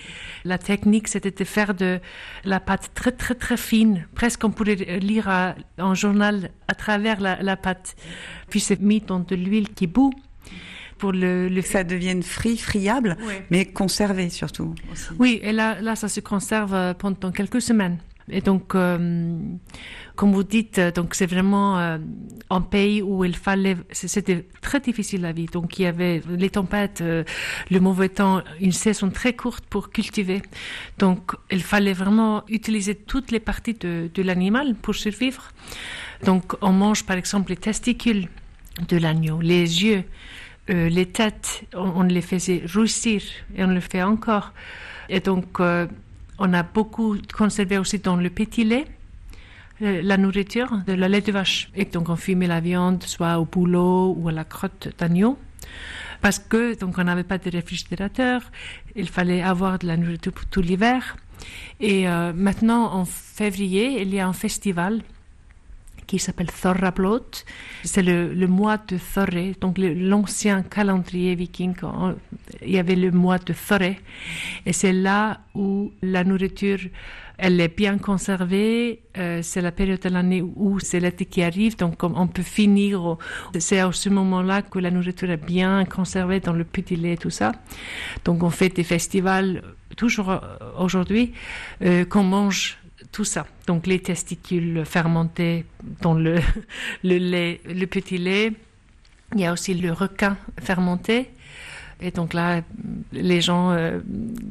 La 0.44 0.58
technique, 0.58 1.08
c'était 1.08 1.30
de 1.30 1.44
faire 1.44 1.74
de 1.74 2.00
la 2.44 2.58
pâte 2.58 2.90
très 2.94 3.12
très 3.12 3.34
très 3.34 3.56
fine, 3.56 4.06
presque 4.14 4.42
on 4.44 4.50
pourrait 4.50 4.74
lire 4.74 5.28
un 5.28 5.54
euh, 5.78 5.94
journal 5.94 6.50
à 6.66 6.74
travers 6.74 7.20
la, 7.20 7.56
pâte. 7.56 7.94
Puis 8.50 8.60
c'est 8.60 8.80
mis 8.80 9.00
dans 9.00 9.20
de 9.20 9.36
l'huile 9.36 9.68
qui 9.70 9.86
bout 9.86 10.12
pour 10.98 11.12
le, 11.12 11.48
le 11.48 11.62
ça 11.62 11.84
devienne 11.84 12.22
frit, 12.22 12.56
friable, 12.56 13.16
mais 13.50 13.66
conservé 13.66 14.30
surtout. 14.30 14.74
Oui, 15.18 15.40
et 15.42 15.52
là, 15.52 15.80
là, 15.80 15.94
ça 15.96 16.08
se 16.08 16.20
conserve 16.20 16.94
pendant 16.94 17.30
quelques 17.30 17.60
semaines. 17.60 17.98
Et 18.30 18.40
donc, 18.40 18.74
euh, 18.74 19.38
comme 20.16 20.32
vous 20.32 20.44
dites, 20.44 20.80
donc 20.80 21.14
c'est 21.14 21.26
vraiment 21.26 21.78
euh, 21.78 21.98
un 22.48 22.60
pays 22.62 23.02
où 23.02 23.24
il 23.24 23.36
fallait, 23.36 23.76
c'était 23.90 24.46
très 24.62 24.80
difficile 24.80 25.22
la 25.22 25.32
vie. 25.32 25.46
Donc 25.46 25.78
il 25.78 25.82
y 25.82 25.86
avait 25.86 26.22
les 26.28 26.50
tempêtes, 26.50 27.00
euh, 27.02 27.24
le 27.70 27.80
mauvais 27.80 28.08
temps, 28.08 28.42
une 28.60 28.72
saison 28.72 29.10
très 29.10 29.34
courte 29.34 29.64
pour 29.66 29.90
cultiver. 29.90 30.40
Donc 30.98 31.32
il 31.50 31.62
fallait 31.62 31.92
vraiment 31.92 32.44
utiliser 32.48 32.94
toutes 32.94 33.30
les 33.30 33.40
parties 33.40 33.74
de, 33.74 34.22
l'animal 34.22 34.74
pour 34.74 34.94
survivre. 34.94 35.50
Donc 36.24 36.54
on 36.62 36.72
mange 36.72 37.04
par 37.04 37.16
exemple 37.16 37.50
les 37.50 37.56
testicules 37.56 38.28
de 38.88 38.96
l'agneau, 38.96 39.40
les 39.40 39.84
yeux, 39.84 40.04
euh, 40.70 40.88
les 40.88 41.06
têtes, 41.06 41.64
on, 41.74 42.02
les 42.02 42.22
faisait 42.22 42.62
roussir 42.74 43.22
et 43.54 43.64
on 43.64 43.68
le 43.68 43.80
fait 43.80 44.02
encore. 44.02 44.52
Et 45.10 45.20
donc, 45.20 45.60
euh, 45.60 45.86
on 46.38 46.52
a 46.52 46.62
beaucoup 46.62 47.16
conservé 47.36 47.78
aussi 47.78 47.98
dans 47.98 48.16
le 48.16 48.30
petit 48.30 48.64
lait 48.64 48.86
euh, 49.82 50.00
la 50.02 50.16
nourriture, 50.16 50.80
de 50.86 50.92
la 50.92 51.08
lait 51.08 51.20
de 51.20 51.32
vache. 51.32 51.70
Et 51.74 51.84
donc, 51.84 52.08
on 52.08 52.16
fumait 52.16 52.46
la 52.46 52.60
viande 52.60 53.02
soit 53.02 53.38
au 53.38 53.44
boulot 53.44 54.14
ou 54.16 54.28
à 54.28 54.32
la 54.32 54.44
crotte 54.44 54.88
d'agneau. 54.98 55.38
Parce 56.20 56.38
que, 56.38 56.78
donc, 56.78 56.96
on 56.98 57.04
n'avait 57.04 57.24
pas 57.24 57.38
de 57.38 57.50
réfrigérateur, 57.50 58.42
il 58.94 59.08
fallait 59.08 59.42
avoir 59.42 59.78
de 59.78 59.86
la 59.86 59.96
nourriture 59.96 60.32
pour 60.32 60.46
tout 60.46 60.62
l'hiver. 60.62 61.16
Et 61.80 62.06
maintenant, 62.06 62.94
en 62.94 63.04
février, 63.04 64.00
il 64.00 64.14
y 64.14 64.20
a 64.20 64.26
un 64.26 64.32
festival 64.32 65.02
qui 66.06 66.18
s'appelle 66.18 66.50
Thorrablot. 66.50 67.44
C'est 67.84 68.02
le, 68.02 68.46
mois 68.46 68.76
de 68.76 68.98
Thoré, 68.98 69.54
donc 69.60 69.78
l'ancien 69.78 70.62
calendrier 70.62 71.34
viking. 71.34 71.74
Il 72.62 72.70
y 72.70 72.78
avait 72.78 72.96
le 72.96 73.10
mois 73.10 73.38
de 73.38 73.52
Thoré. 73.52 74.00
Et 74.66 74.72
c'est 74.72 74.92
là 74.92 75.40
où 75.54 75.92
la 76.02 76.24
nourriture, 76.24 76.78
elle 77.38 77.60
est 77.60 77.76
bien 77.76 77.98
conservée. 77.98 79.02
Euh, 79.16 79.40
c'est 79.42 79.60
la 79.60 79.72
période 79.72 80.00
de 80.00 80.08
l'année 80.08 80.42
où 80.42 80.78
c'est 80.80 81.00
l'été 81.00 81.24
qui 81.24 81.42
arrive, 81.42 81.76
donc 81.76 82.02
on 82.02 82.26
peut 82.26 82.42
finir. 82.42 83.16
C'est 83.58 83.80
à 83.80 83.90
ce 83.92 84.08
moment-là 84.08 84.62
que 84.62 84.78
la 84.78 84.90
nourriture 84.90 85.30
est 85.30 85.44
bien 85.44 85.84
conservée 85.84 86.40
dans 86.40 86.52
le 86.52 86.64
petit 86.64 86.96
lait 86.96 87.14
et 87.14 87.16
tout 87.16 87.30
ça. 87.30 87.52
Donc 88.24 88.42
on 88.42 88.50
fait 88.50 88.68
des 88.68 88.84
festivals 88.84 89.62
toujours 89.96 90.30
euh, 90.30 90.38
aujourd'hui 90.78 91.32
euh, 91.82 92.04
qu'on 92.04 92.24
mange 92.24 92.78
tout 93.14 93.24
ça. 93.24 93.46
Donc 93.68 93.86
les 93.86 94.00
testicules 94.00 94.84
fermentés 94.84 95.64
dans 96.02 96.14
le, 97.04 97.86
petit 97.86 98.18
lait. 98.18 98.52
Il 99.34 99.40
y 99.40 99.46
a 99.46 99.52
aussi 99.52 99.72
le 99.72 99.92
requin 99.92 100.36
fermenté. 100.60 101.30
Et 102.00 102.10
donc 102.10 102.34
là, 102.34 102.62
les 103.12 103.40
gens, 103.40 103.70
euh, 103.70 104.00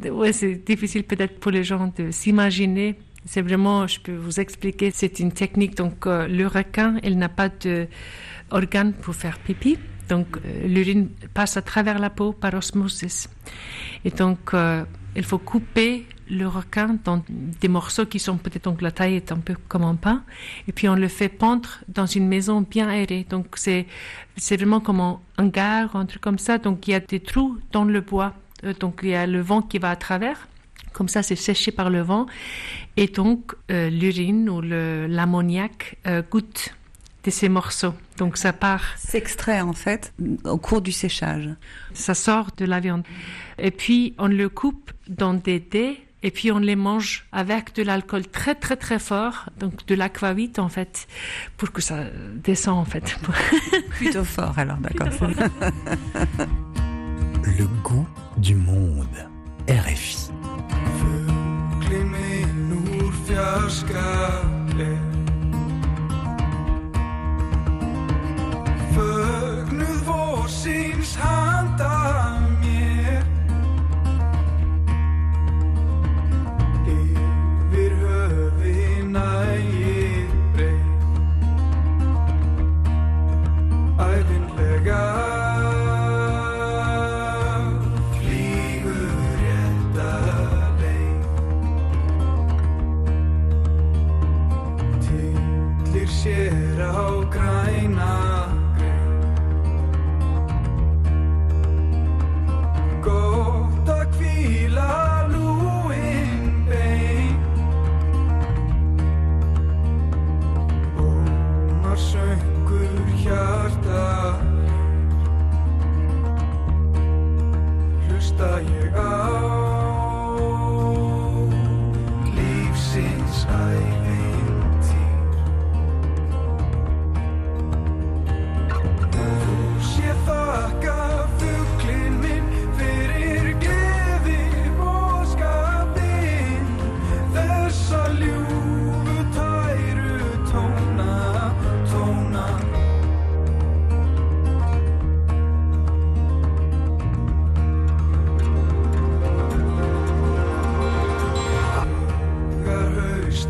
ouais, 0.09 0.31
c'est 0.31 0.55
difficile 0.55 1.03
peut-être 1.03 1.39
pour 1.41 1.51
les 1.51 1.65
gens 1.65 1.91
de 1.97 2.09
s'imaginer. 2.09 2.95
C'est 3.25 3.41
vraiment, 3.41 3.85
je 3.85 3.99
peux 3.99 4.15
vous 4.15 4.39
expliquer, 4.39 4.91
c'est 4.91 5.19
une 5.19 5.33
technique. 5.33 5.75
Donc 5.75 6.07
euh, 6.07 6.27
le 6.27 6.47
requin, 6.47 6.97
il 7.03 7.17
n'a 7.17 7.29
pas 7.29 7.49
d'organe 7.49 8.93
pour 8.93 9.13
faire 9.13 9.39
pipi. 9.39 9.77
Donc 10.07 10.37
euh, 10.37 10.67
l'urine 10.67 11.09
passe 11.33 11.57
à 11.57 11.61
travers 11.61 11.99
la 11.99 12.09
peau 12.09 12.31
par 12.31 12.53
osmosis. 12.53 13.29
Et 14.05 14.09
donc 14.09 14.53
il 15.15 15.23
faut 15.23 15.37
couper 15.37 16.05
le 16.29 16.47
requin 16.47 16.97
dans 17.03 17.23
des 17.29 17.67
morceaux 17.67 18.05
qui 18.05 18.19
sont 18.19 18.37
peut-être 18.37 18.65
donc 18.65 18.81
la 18.81 18.91
taille 18.91 19.15
est 19.15 19.31
un 19.31 19.37
peu 19.37 19.55
comme 19.67 19.83
un 19.83 19.95
pain 19.95 20.23
et 20.67 20.71
puis 20.71 20.87
on 20.87 20.95
le 20.95 21.07
fait 21.07 21.29
pendre 21.29 21.69
dans 21.87 22.05
une 22.05 22.27
maison 22.27 22.61
bien 22.61 22.87
aérée 22.87 23.25
donc 23.29 23.47
c'est 23.55 23.85
c'est 24.37 24.57
vraiment 24.57 24.79
comme 24.79 24.99
un 25.01 25.19
hangar 25.37 25.95
un 25.95 26.05
truc 26.05 26.21
comme 26.21 26.39
ça 26.39 26.57
donc 26.57 26.87
il 26.87 26.91
y 26.91 26.93
a 26.95 26.99
des 26.99 27.19
trous 27.19 27.57
dans 27.71 27.83
le 27.83 28.01
bois 28.01 28.33
euh, 28.63 28.73
donc 28.79 29.01
il 29.03 29.09
y 29.09 29.15
a 29.15 29.27
le 29.27 29.41
vent 29.41 29.61
qui 29.61 29.79
va 29.79 29.91
à 29.91 29.95
travers 29.95 30.47
comme 30.93 31.07
ça 31.07 31.23
c'est 31.23 31.35
séché 31.35 31.71
par 31.71 31.89
le 31.89 32.01
vent 32.01 32.25
et 32.97 33.07
donc 33.07 33.53
euh, 33.71 33.89
l'urine 33.89 34.49
ou 34.49 34.61
l'ammoniac 34.61 35.97
euh, 36.07 36.21
goûte 36.29 36.73
de 37.23 37.31
ces 37.31 37.49
morceaux. 37.49 37.93
Donc 38.17 38.37
ça 38.37 38.53
part. 38.53 38.97
S'extrait 38.97 39.61
en 39.61 39.73
fait 39.73 40.13
au 40.45 40.57
cours 40.57 40.81
du 40.81 40.91
séchage. 40.91 41.49
Ça 41.93 42.13
sort 42.13 42.49
de 42.57 42.65
la 42.65 42.79
viande. 42.79 43.03
Et 43.57 43.71
puis 43.71 44.13
on 44.17 44.27
le 44.27 44.49
coupe 44.49 44.91
dans 45.07 45.33
des 45.33 45.59
dés 45.59 45.99
et 46.23 46.31
puis 46.31 46.51
on 46.51 46.59
les 46.59 46.75
mange 46.75 47.25
avec 47.31 47.75
de 47.75 47.83
l'alcool 47.83 48.25
très 48.25 48.55
très 48.55 48.75
très 48.77 48.97
fort, 48.97 49.49
donc 49.59 49.85
de 49.85 49.95
l'aquavit 49.95 50.53
en 50.57 50.69
fait, 50.69 51.07
pour 51.57 51.71
que 51.71 51.81
ça 51.81 52.05
descend 52.43 52.77
en 52.77 52.85
fait. 52.85 53.17
Plutôt 53.89 54.23
fort 54.23 54.57
alors, 54.57 54.77
d'accord. 54.77 55.09
Le 57.45 57.65
goût 57.83 58.07
du 58.37 58.55
monde, 58.55 59.05
RFI. 59.69 60.29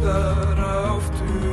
þar 0.04 0.60
aftur. 0.68 1.53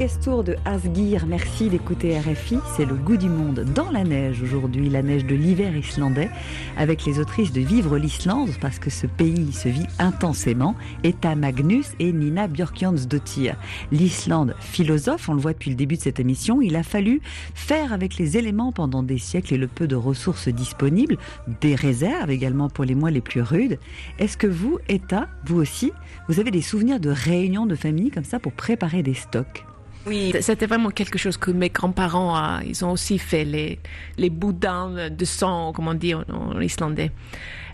Gastour 0.00 0.44
de 0.44 0.56
Asgir, 0.64 1.26
merci 1.26 1.68
d'écouter 1.68 2.18
RFI. 2.18 2.56
C'est 2.74 2.86
le 2.86 2.94
goût 2.94 3.18
du 3.18 3.28
monde 3.28 3.66
dans 3.74 3.90
la 3.90 4.02
neige 4.02 4.42
aujourd'hui, 4.42 4.88
la 4.88 5.02
neige 5.02 5.26
de 5.26 5.34
l'hiver 5.34 5.76
islandais, 5.76 6.30
avec 6.78 7.04
les 7.04 7.18
autrices 7.18 7.52
de 7.52 7.60
Vivre 7.60 7.98
l'Islande, 7.98 8.48
parce 8.62 8.78
que 8.78 8.88
ce 8.88 9.06
pays 9.06 9.52
se 9.52 9.68
vit 9.68 9.86
intensément, 9.98 10.74
Etta 11.04 11.34
Magnus 11.34 11.88
et 11.98 12.14
Nina 12.14 12.48
Björkjansdottir. 12.48 13.56
L'Islande, 13.92 14.54
philosophe, 14.58 15.28
on 15.28 15.34
le 15.34 15.40
voit 15.40 15.52
depuis 15.52 15.68
le 15.68 15.76
début 15.76 15.96
de 15.96 16.00
cette 16.00 16.18
émission, 16.18 16.62
il 16.62 16.76
a 16.76 16.82
fallu 16.82 17.20
faire 17.52 17.92
avec 17.92 18.16
les 18.16 18.38
éléments 18.38 18.72
pendant 18.72 19.02
des 19.02 19.18
siècles 19.18 19.52
et 19.52 19.58
le 19.58 19.68
peu 19.68 19.86
de 19.86 19.96
ressources 19.96 20.48
disponibles, 20.48 21.18
des 21.60 21.74
réserves 21.74 22.30
également 22.30 22.70
pour 22.70 22.86
les 22.86 22.94
mois 22.94 23.10
les 23.10 23.20
plus 23.20 23.42
rudes. 23.42 23.78
Est-ce 24.18 24.38
que 24.38 24.46
vous, 24.46 24.78
Etta, 24.88 25.28
vous 25.44 25.60
aussi, 25.60 25.92
vous 26.26 26.40
avez 26.40 26.50
des 26.50 26.62
souvenirs 26.62 27.00
de 27.00 27.10
réunions 27.10 27.66
de 27.66 27.74
famille 27.74 28.10
comme 28.10 28.24
ça 28.24 28.38
pour 28.38 28.52
préparer 28.52 29.02
des 29.02 29.12
stocks? 29.12 29.66
Oui, 30.06 30.32
c'était 30.40 30.66
vraiment 30.66 30.90
quelque 30.90 31.18
chose 31.18 31.36
que 31.36 31.50
mes 31.50 31.68
grands-parents, 31.68 32.36
euh, 32.36 32.60
ils 32.64 32.84
ont 32.84 32.92
aussi 32.92 33.18
fait, 33.18 33.44
les, 33.44 33.78
les 34.16 34.30
boudins 34.30 35.10
de 35.10 35.24
sang, 35.24 35.72
on 35.76 35.94
dit 35.94 36.14
en, 36.14 36.60
islandais. 36.60 37.10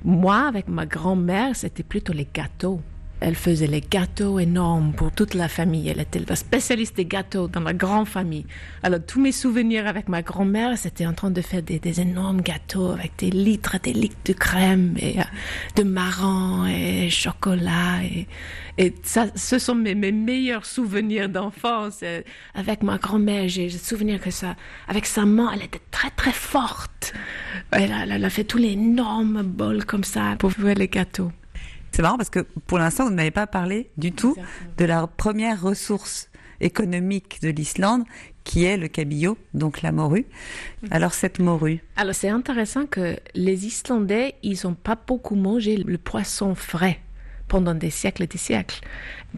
Moi, 0.05 0.47
avec 0.49 0.69
ma 0.69 0.87
grand-mère, 0.87 1.55
c'était 1.55 1.83
plutôt 1.83 2.13
les 2.13 2.27
gâteaux. 2.33 2.81
Elle 3.21 3.35
faisait 3.35 3.67
les 3.67 3.81
gâteaux 3.81 4.39
énormes 4.39 4.93
pour 4.93 5.11
toute 5.11 5.33
la 5.33 5.49
famille. 5.49 5.89
Elle 5.89 6.01
était 6.01 6.21
la 6.29 6.37
spécialiste 6.37 6.97
des 6.97 7.07
gâteaux 7.07 7.49
dans 7.49 7.61
la 7.61 7.73
grande 7.73 8.07
famille. 8.07 8.45
Alors, 8.83 9.01
tous 9.07 9.21
mes 9.21 9.33
souvenirs 9.33 9.87
avec 9.87 10.09
ma 10.09 10.21
grand-mère, 10.21 10.77
c'était 10.77 11.07
en 11.07 11.15
train 11.15 11.31
de 11.31 11.41
faire 11.41 11.63
des, 11.63 12.01
énormes 12.01 12.43
gâteaux 12.43 12.91
avec 12.91 13.13
des 13.19 13.31
litres 13.31 13.77
des 13.83 13.95
litres 13.95 14.17
de 14.27 14.35
crème 14.35 14.95
et 14.99 15.19
euh, 15.21 15.25
de 15.77 15.83
marron 15.83 16.67
et 16.67 17.09
chocolat. 17.09 18.03
Et, 18.05 18.95
ça, 19.03 19.27
ce 19.35 19.59
sont 19.59 19.75
mes, 19.75 19.95
meilleurs 19.95 20.67
souvenirs 20.67 21.31
d'enfance. 21.31 22.05
Avec 22.55 22.83
ma 22.83 22.99
grand-mère, 22.99 23.49
j'ai 23.49 23.65
le 23.65 23.79
souvenir 23.79 24.21
que 24.21 24.31
ça, 24.31 24.57
avec 24.89 25.07
sa 25.07 25.25
main, 25.25 25.51
elle 25.55 25.63
était 25.63 25.81
très, 25.91 26.11
très 26.11 26.33
forte. 26.33 27.15
Elle 27.71 27.95
elle 28.11 28.25
a 28.25 28.31
fait 28.31 28.45
tous 28.45 28.59
les 28.59 28.73
énormes 28.73 29.43
bols 29.43 29.87
comme 29.87 30.05
ça 30.05 30.37
pour 30.39 30.53
faire 30.53 30.75
les 30.75 30.89
gâteaux. 30.89 31.33
C'est 31.97 32.03
marrant 32.03 32.19
parce 32.19 32.29
que 32.29 32.41
pour 32.67 32.77
l'instant, 32.77 33.07
vous 33.07 33.15
n'avez 33.15 33.31
pas 33.31 33.47
parlé 33.47 33.89
du 33.97 34.13
tout 34.13 34.37
de 34.77 34.85
la 34.85 35.07
première 35.07 35.63
ressource 35.63 36.29
économique 36.61 37.41
de 37.41 37.49
l'Islande, 37.49 38.05
qui 38.45 38.65
est 38.65 38.77
le 38.77 38.89
cabillaud, 38.89 39.39
donc 39.55 39.81
la 39.81 39.93
morue. 39.93 40.27
Alors 40.91 41.15
cette 41.15 41.39
morue. 41.39 41.83
Alors 41.97 42.15
c'est 42.15 42.29
intéressant 42.29 42.85
que 42.85 43.17
les 43.35 43.65
Islandais, 43.65 44.35
ils 44.43 44.59
n'ont 44.65 44.75
pas 44.75 44.95
beaucoup 45.07 45.37
mangé 45.37 45.79
le 45.79 45.97
poisson 45.97 46.55
frais 46.55 47.01
pendant 47.49 47.75
des 47.75 47.89
siècles 47.89 48.25
et 48.25 48.27
des 48.27 48.37
siècles, 48.37 48.81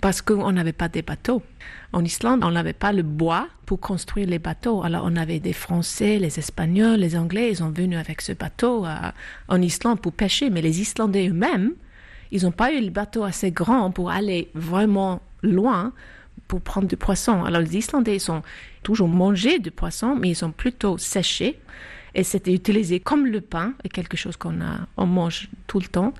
parce 0.01 0.21
qu'on 0.21 0.51
n'avait 0.51 0.73
pas 0.73 0.89
des 0.89 1.03
bateaux. 1.03 1.45
En 1.93 2.05
Islande, 2.05 2.43
on 2.43 2.51
n'avait 2.51 2.73
pas 2.73 2.93
le 2.93 3.05
bois 3.05 3.47
pour 3.67 3.79
construire 3.79 4.27
les 4.27 4.41
bateaux. 4.41 4.83
Alors 4.83 5.05
on 5.07 5.15
avait 5.15 5.39
des 5.39 5.53
Français, 5.53 6.19
les 6.19 6.41
Espagnols, 6.41 6.99
les 6.99 7.17
Anglais, 7.17 7.51
ils 7.53 7.59
sont 7.59 7.71
venus 7.71 8.01
avec 8.01 8.21
ce 8.21 8.33
bateau 8.33 8.85
en 9.47 9.63
Islande 9.63 10.01
pour 10.01 10.13
pêcher, 10.13 10.51
mais 10.51 10.61
les 10.61 10.81
Islandais 10.81 11.29
eux-mêmes, 11.29 11.75
ils 12.31 12.43
n'ont 12.43 12.53
pas 12.53 12.73
eu 12.73 12.81
le 12.81 12.91
bateau 12.91 13.25
assez 13.25 13.51
grand 13.51 13.91
pour 13.91 14.11
aller 14.11 14.51
vraiment 14.55 15.21
loin 15.43 15.93
pour 16.47 16.61
prendre 16.61 16.89
du 16.89 16.97
poisson. 16.97 17.45
Alors 17.45 17.61
les 17.61 17.77
Islandais 17.77 18.17
ils 18.17 18.31
ont 18.31 18.43
toujours 18.83 19.09
mangé 19.09 19.59
du 19.59 19.71
poisson, 19.71 20.17
mais 20.17 20.31
ils 20.31 20.45
ont 20.45 20.51
plutôt 20.51 20.99
séché 20.99 21.59
et 22.15 22.25
c'était 22.25 22.53
utilisé 22.53 23.01
comme 23.01 23.27
le 23.27 23.41
pain, 23.41 23.75
quelque 23.93 24.17
chose 24.17 24.37
qu'on 24.37 24.59
on 24.97 25.07
mange 25.07 25.49
tout 25.67 25.79
le 25.79 25.87
temps. 25.87 26.15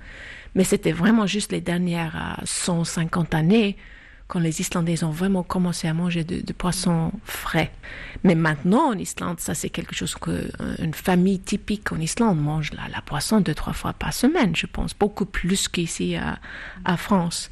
Mais 0.55 0.63
c'était 0.63 0.91
vraiment 0.91 1.27
juste 1.27 1.51
les 1.51 1.61
dernières 1.61 2.39
150 2.43 3.33
euh, 3.33 3.37
années 3.37 3.77
quand 4.29 4.39
les 4.39 4.61
Islandais 4.61 5.03
ont 5.03 5.09
vraiment 5.09 5.41
commencé 5.41 5.87
à 5.87 5.93
manger 5.95 6.23
de, 6.23 6.53
poissons 6.53 7.11
frais. 7.25 7.71
Mais 8.23 8.35
maintenant, 8.35 8.91
en 8.91 8.97
Islande, 8.97 9.39
ça 9.39 9.55
c'est 9.55 9.71
quelque 9.71 9.95
chose 9.95 10.13
que 10.13 10.29
euh, 10.29 10.75
une 10.77 10.93
famille 10.93 11.39
typique 11.39 11.91
en 11.91 11.99
Islande 11.99 12.39
mange 12.39 12.71
la, 12.73 12.87
la 12.89 13.01
poisson 13.01 13.41
deux, 13.41 13.55
trois 13.55 13.73
fois 13.73 13.93
par 13.93 14.13
semaine, 14.13 14.55
je 14.55 14.67
pense, 14.67 14.93
beaucoup 14.93 15.25
plus 15.25 15.67
qu'ici 15.67 16.15
à, 16.15 16.39
à, 16.85 16.95
France. 16.95 17.49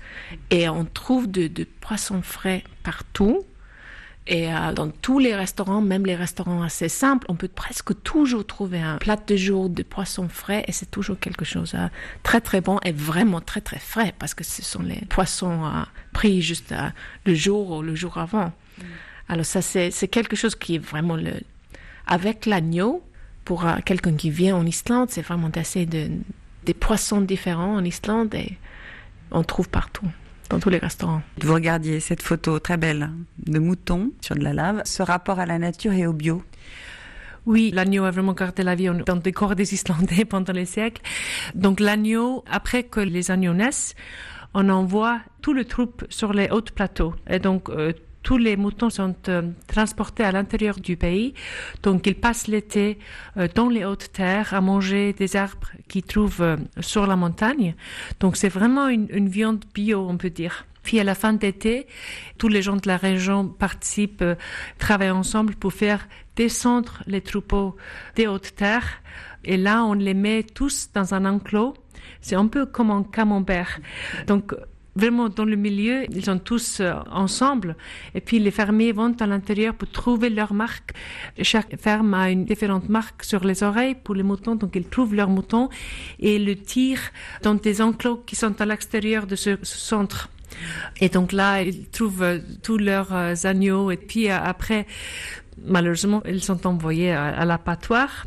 Et 0.51 0.69
on 0.69 0.85
trouve 0.85 1.29
de, 1.29 1.47
de 1.47 1.65
poissons 1.81 2.21
frais 2.21 2.63
partout. 2.83 3.43
Et 4.27 4.53
euh, 4.53 4.73
dans 4.73 4.89
tous 4.89 5.19
les 5.19 5.33
restaurants, 5.33 5.81
même 5.81 6.05
les 6.05 6.15
restaurants 6.15 6.61
assez 6.61 6.89
simples, 6.89 7.25
on 7.29 7.35
peut 7.35 7.47
presque 7.47 8.01
toujours 8.03 8.45
trouver 8.45 8.79
un 8.79 8.97
plat 8.97 9.15
de 9.15 9.35
jour 9.37 9.69
de 9.69 9.83
poisson 9.83 10.27
frais 10.27 10.65
et 10.67 10.73
c'est 10.73 10.91
toujours 10.91 11.17
quelque 11.17 11.45
chose 11.45 11.71
de 11.71 11.77
euh, 11.77 11.87
très 12.23 12.41
très 12.41 12.59
bon 12.59 12.77
et 12.83 12.91
vraiment 12.91 13.39
très 13.39 13.61
très 13.61 13.79
frais 13.79 14.13
parce 14.19 14.33
que 14.33 14.43
ce 14.43 14.61
sont 14.61 14.83
les 14.83 15.01
poissons 15.07 15.65
euh, 15.65 15.83
pris 16.11 16.41
juste 16.41 16.75
le 17.25 17.35
jour 17.35 17.71
ou 17.71 17.81
le 17.81 17.95
jour 17.95 18.17
avant. 18.17 18.47
Mm. 18.47 18.83
Alors 19.29 19.45
ça 19.45 19.61
c'est 19.61 20.07
quelque 20.09 20.35
chose 20.35 20.55
qui 20.55 20.75
est 20.75 20.79
vraiment 20.79 21.15
le... 21.15 21.33
Avec 22.05 22.45
l'agneau, 22.45 23.03
pour 23.45 23.65
quelqu'un 23.85 24.15
qui 24.15 24.29
vient 24.29 24.55
en 24.55 24.65
Islande, 24.65 25.09
c'est 25.09 25.21
vraiment 25.21 25.49
d'essayer 25.49 25.85
de, 25.85 26.09
des 26.65 26.73
poissons 26.73 27.21
différents 27.21 27.75
en 27.75 27.83
Islande 27.83 28.33
et 28.35 28.57
on 29.31 29.43
trouve 29.43 29.69
partout 29.69 30.07
dans 30.49 30.59
tous 30.59 30.69
les 30.69 30.77
restaurants. 30.77 31.21
Vous 31.41 31.53
regardiez 31.53 31.99
cette 31.99 32.21
photo 32.21 32.59
très 32.59 32.77
belle 32.77 33.09
de 33.45 33.59
mouton 33.59 34.11
sur 34.21 34.35
de 34.35 34.43
la 34.43 34.53
lave, 34.53 34.81
ce 34.85 35.03
rapport 35.03 35.39
à 35.39 35.45
la 35.45 35.59
nature 35.59 35.93
et 35.93 36.07
au 36.07 36.13
bio. 36.13 36.43
Oui, 37.45 37.71
l'agneau 37.73 38.03
a 38.03 38.11
vraiment 38.11 38.33
gardé 38.33 38.61
la 38.63 38.75
vie 38.75 38.89
dans 39.05 39.21
le 39.23 39.31
corps 39.31 39.55
des 39.55 39.73
Islandais 39.73 40.25
pendant 40.29 40.53
les 40.53 40.65
siècles. 40.65 41.01
Donc 41.55 41.79
l'agneau, 41.79 42.43
après 42.49 42.83
que 42.83 42.99
les 42.99 43.31
agneaux 43.31 43.53
naissent, 43.53 43.95
on 44.53 44.69
envoie 44.69 45.21
tout 45.41 45.53
le 45.53 45.63
troupe 45.65 46.05
sur 46.09 46.33
les 46.33 46.49
hauts 46.49 46.61
plateaux. 46.61 47.13
Et 47.29 47.39
donc 47.39 47.69
euh, 47.69 47.93
tous 48.23 48.37
les 48.37 48.57
moutons 48.57 48.89
sont 48.89 49.15
euh, 49.29 49.41
transportés 49.67 50.23
à 50.23 50.31
l'intérieur 50.31 50.79
du 50.79 50.97
pays. 50.97 51.33
Donc, 51.83 52.07
ils 52.07 52.15
passent 52.15 52.47
l'été 52.47 52.99
euh, 53.37 53.47
dans 53.53 53.69
les 53.69 53.85
hautes 53.85 54.11
terres 54.11 54.53
à 54.53 54.61
manger 54.61 55.13
des 55.13 55.35
arbres 55.35 55.71
qu'ils 55.87 56.03
trouvent 56.03 56.41
euh, 56.41 56.57
sur 56.79 57.07
la 57.07 57.15
montagne. 57.15 57.75
Donc, 58.19 58.35
c'est 58.37 58.49
vraiment 58.49 58.87
une, 58.87 59.07
une, 59.11 59.29
viande 59.29 59.63
bio, 59.73 60.05
on 60.09 60.17
peut 60.17 60.29
dire. 60.29 60.65
Puis 60.83 60.99
à 60.99 61.03
la 61.03 61.15
fin 61.15 61.33
d'été, 61.33 61.85
tous 62.37 62.47
les 62.47 62.61
gens 62.61 62.77
de 62.77 62.87
la 62.87 62.97
région 62.97 63.47
participent, 63.47 64.23
travaillent 64.77 65.11
ensemble 65.11 65.55
pour 65.55 65.73
faire 65.73 66.07
descendre 66.37 67.03
les 67.07 67.19
troupeaux 67.19 67.75
des 68.15 68.27
hautes 68.27 68.55
terres. 68.55 69.01
Et 69.43 69.57
là, 69.57 69.83
on 69.83 69.93
les 69.93 70.13
met 70.13 70.43
tous 70.43 70.89
dans 70.93 71.13
un 71.13 71.25
enclos. 71.25 71.73
C'est 72.21 72.35
un 72.35 72.47
peu 72.47 72.65
comme 72.65 72.91
un 72.91 73.03
camembert. 73.03 73.79
Donc, 74.27 74.53
vraiment 74.97 75.29
dans 75.29 75.45
le 75.45 75.55
milieu, 75.55 76.05
ils 76.09 76.25
sont 76.25 76.39
tous 76.39 76.79
euh, 76.79 76.93
ensemble. 77.11 77.75
Et 78.15 78.21
puis 78.21 78.39
les 78.39 78.51
fermiers 78.51 78.91
vont 78.91 79.15
à 79.19 79.27
l'intérieur 79.27 79.73
pour 79.75 79.89
trouver 79.89 80.29
leur 80.29 80.53
marque. 80.53 80.93
Chaque 81.41 81.79
ferme 81.79 82.13
a 82.13 82.31
une 82.31 82.45
différente 82.45 82.89
marque 82.89 83.23
sur 83.23 83.43
les 83.43 83.63
oreilles 83.63 83.95
pour 83.95 84.15
les 84.15 84.23
moutons, 84.23 84.55
donc 84.55 84.75
ils 84.75 84.87
trouvent 84.87 85.13
leurs 85.13 85.29
moutons 85.29 85.69
et 86.19 86.39
le 86.39 86.55
tirent 86.55 87.11
dans 87.43 87.55
des 87.55 87.81
enclos 87.81 88.23
qui 88.25 88.35
sont 88.35 88.59
à 88.59 88.65
l'extérieur 88.65 89.27
de 89.27 89.35
ce, 89.35 89.57
centre. 89.63 90.29
Et 90.99 91.09
donc 91.09 91.31
là, 91.31 91.61
ils 91.61 91.87
trouvent 91.89 92.23
euh, 92.23 92.39
tous 92.63 92.77
leurs 92.77 93.13
euh, 93.13 93.33
agneaux 93.43 93.91
et 93.91 93.97
puis 93.97 94.29
après, 94.29 94.87
malheureusement, 95.65 96.23
ils 96.27 96.43
sont 96.43 96.65
envoyés 96.65 97.11
à, 97.11 97.27
à 97.27 97.45
l'abattoir. 97.45 98.25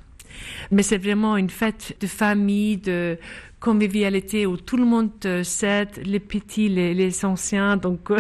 Mais 0.71 0.83
c'est 0.83 0.99
vraiment 0.99 1.37
une 1.37 1.51
fête 1.51 1.97
de 2.01 2.07
famille, 2.07 2.79
de 2.79 3.19
convivialité 3.61 4.47
où 4.47 4.57
tout 4.57 4.79
le 4.79 4.87
monde 4.87 5.11
s'aide, 5.43 5.91
les 6.05 6.19
petits, 6.19 6.69
les, 6.69 6.95
les 6.95 7.25
anciens, 7.25 7.77
donc 7.77 8.11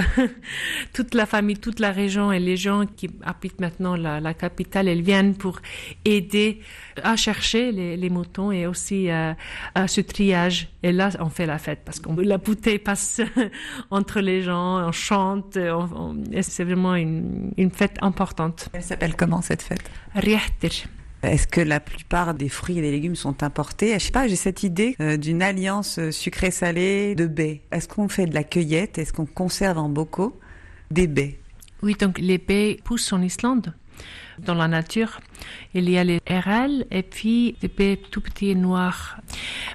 toute 0.92 1.14
la 1.14 1.24
famille, 1.24 1.56
toute 1.56 1.80
la 1.80 1.92
région 1.92 2.30
et 2.30 2.38
les 2.38 2.58
gens 2.58 2.84
qui 2.84 3.08
habitent 3.24 3.60
maintenant 3.60 3.96
la, 3.96 4.20
la 4.20 4.34
capitale, 4.34 4.86
elles 4.86 5.00
viennent 5.00 5.34
pour 5.34 5.60
aider 6.04 6.60
à 7.02 7.16
chercher 7.16 7.72
les, 7.72 7.96
les 7.96 8.10
moutons 8.10 8.52
et 8.52 8.66
aussi 8.66 9.08
à, 9.08 9.36
à, 9.74 9.88
ce 9.88 10.02
triage. 10.02 10.68
Et 10.82 10.92
là, 10.92 11.08
on 11.20 11.30
fait 11.30 11.46
la 11.46 11.58
fête 11.58 11.80
parce 11.84 12.00
que 12.00 12.10
la 12.20 12.36
bouteille 12.38 12.78
passe 12.78 13.22
entre 13.90 14.20
les 14.20 14.42
gens, 14.42 14.86
on 14.86 14.92
chante, 14.92 15.56
et 15.56 16.42
c'est 16.42 16.64
vraiment 16.64 16.94
une, 16.94 17.52
une 17.56 17.70
fête 17.70 17.96
importante. 18.02 18.68
Elle 18.74 18.82
s'appelle 18.82 19.16
comment 19.16 19.40
cette 19.40 19.62
fête? 19.62 19.90
Richter. 20.14 20.84
Est-ce 21.22 21.46
que 21.46 21.60
la 21.60 21.80
plupart 21.80 22.34
des 22.34 22.48
fruits 22.48 22.78
et 22.78 22.80
des 22.80 22.90
légumes 22.90 23.14
sont 23.14 23.42
importés? 23.42 23.92
Je 23.94 24.06
sais 24.06 24.10
pas, 24.10 24.26
j'ai 24.26 24.36
cette 24.36 24.62
idée 24.62 24.96
euh, 25.00 25.16
d'une 25.16 25.42
alliance 25.42 25.98
euh, 25.98 26.10
sucré-salé 26.10 27.14
de 27.14 27.26
baies. 27.26 27.60
Est-ce 27.72 27.88
qu'on 27.88 28.08
fait 28.08 28.26
de 28.26 28.34
la 28.34 28.42
cueillette? 28.42 28.96
Est-ce 28.96 29.12
qu'on 29.12 29.26
conserve 29.26 29.78
en 29.78 29.90
bocaux 29.90 30.38
des 30.90 31.06
baies? 31.06 31.38
Oui, 31.82 31.94
donc 31.94 32.18
les 32.18 32.38
baies 32.38 32.78
poussent 32.84 33.12
en 33.12 33.20
Islande. 33.20 33.74
Dans 34.38 34.54
la 34.54 34.68
nature, 34.68 35.20
il 35.74 35.90
y 35.90 35.98
a 35.98 36.04
les 36.04 36.20
RL 36.26 36.86
et 36.90 37.02
puis 37.02 37.56
des 37.60 37.68
baies 37.68 37.98
tout 38.10 38.22
petits 38.22 38.50
et 38.50 38.54
noirs. 38.54 39.18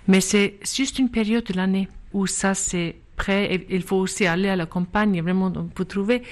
Mais 0.08 0.22
c'est 0.22 0.56
juste 0.64 0.98
une 0.98 1.10
période 1.10 1.44
de 1.44 1.54
l'année 1.54 1.88
où 2.14 2.26
ça 2.26 2.56
c'est 2.56 2.96
prêt. 3.16 3.54
Et 3.54 3.68
il 3.70 3.84
faut 3.84 3.98
aussi 3.98 4.26
aller 4.26 4.50
à 4.50 4.56
la 4.56 4.66
campagne 4.66 5.22
vraiment 5.22 5.52
pour 5.52 5.86
trouver. 5.88 6.24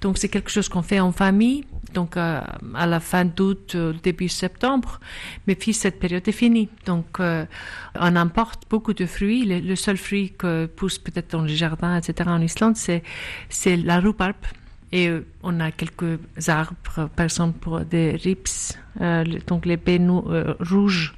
Donc 0.00 0.18
c'est 0.18 0.28
quelque 0.28 0.50
chose 0.50 0.68
qu'on 0.68 0.82
fait 0.82 1.00
en 1.00 1.12
famille 1.12 1.64
donc 1.94 2.16
euh, 2.16 2.40
à 2.74 2.86
la 2.86 3.00
fin 3.00 3.24
d'août, 3.24 3.72
euh, 3.74 3.92
début 4.02 4.28
septembre. 4.28 5.00
Mais 5.46 5.54
puis 5.54 5.72
cette 5.72 5.98
période 5.98 6.26
est 6.26 6.32
finie. 6.32 6.68
Donc 6.86 7.20
euh, 7.20 7.44
on 7.98 8.16
importe 8.16 8.64
beaucoup 8.68 8.94
de 8.94 9.06
fruits. 9.06 9.44
Le, 9.44 9.76
seul 9.76 9.96
fruit 9.96 10.32
que 10.36 10.66
pousse 10.66 10.98
peut-être 10.98 11.30
dans 11.32 11.42
les 11.42 11.56
jardins, 11.56 11.96
etc. 11.96 12.30
en 12.30 12.40
Islande, 12.40 12.76
c'est 12.76 13.76
la 13.76 14.00
rhubarbe. 14.00 14.36
Et 14.92 15.08
on 15.44 15.60
a 15.60 15.70
quelques 15.70 16.18
arbres, 16.48 17.08
par 17.14 17.24
exemple 17.24 17.84
des 17.88 18.10
rips, 18.16 18.76
donc 19.46 19.64
les 19.64 19.76
baies 19.76 20.04
rouges 20.58 21.14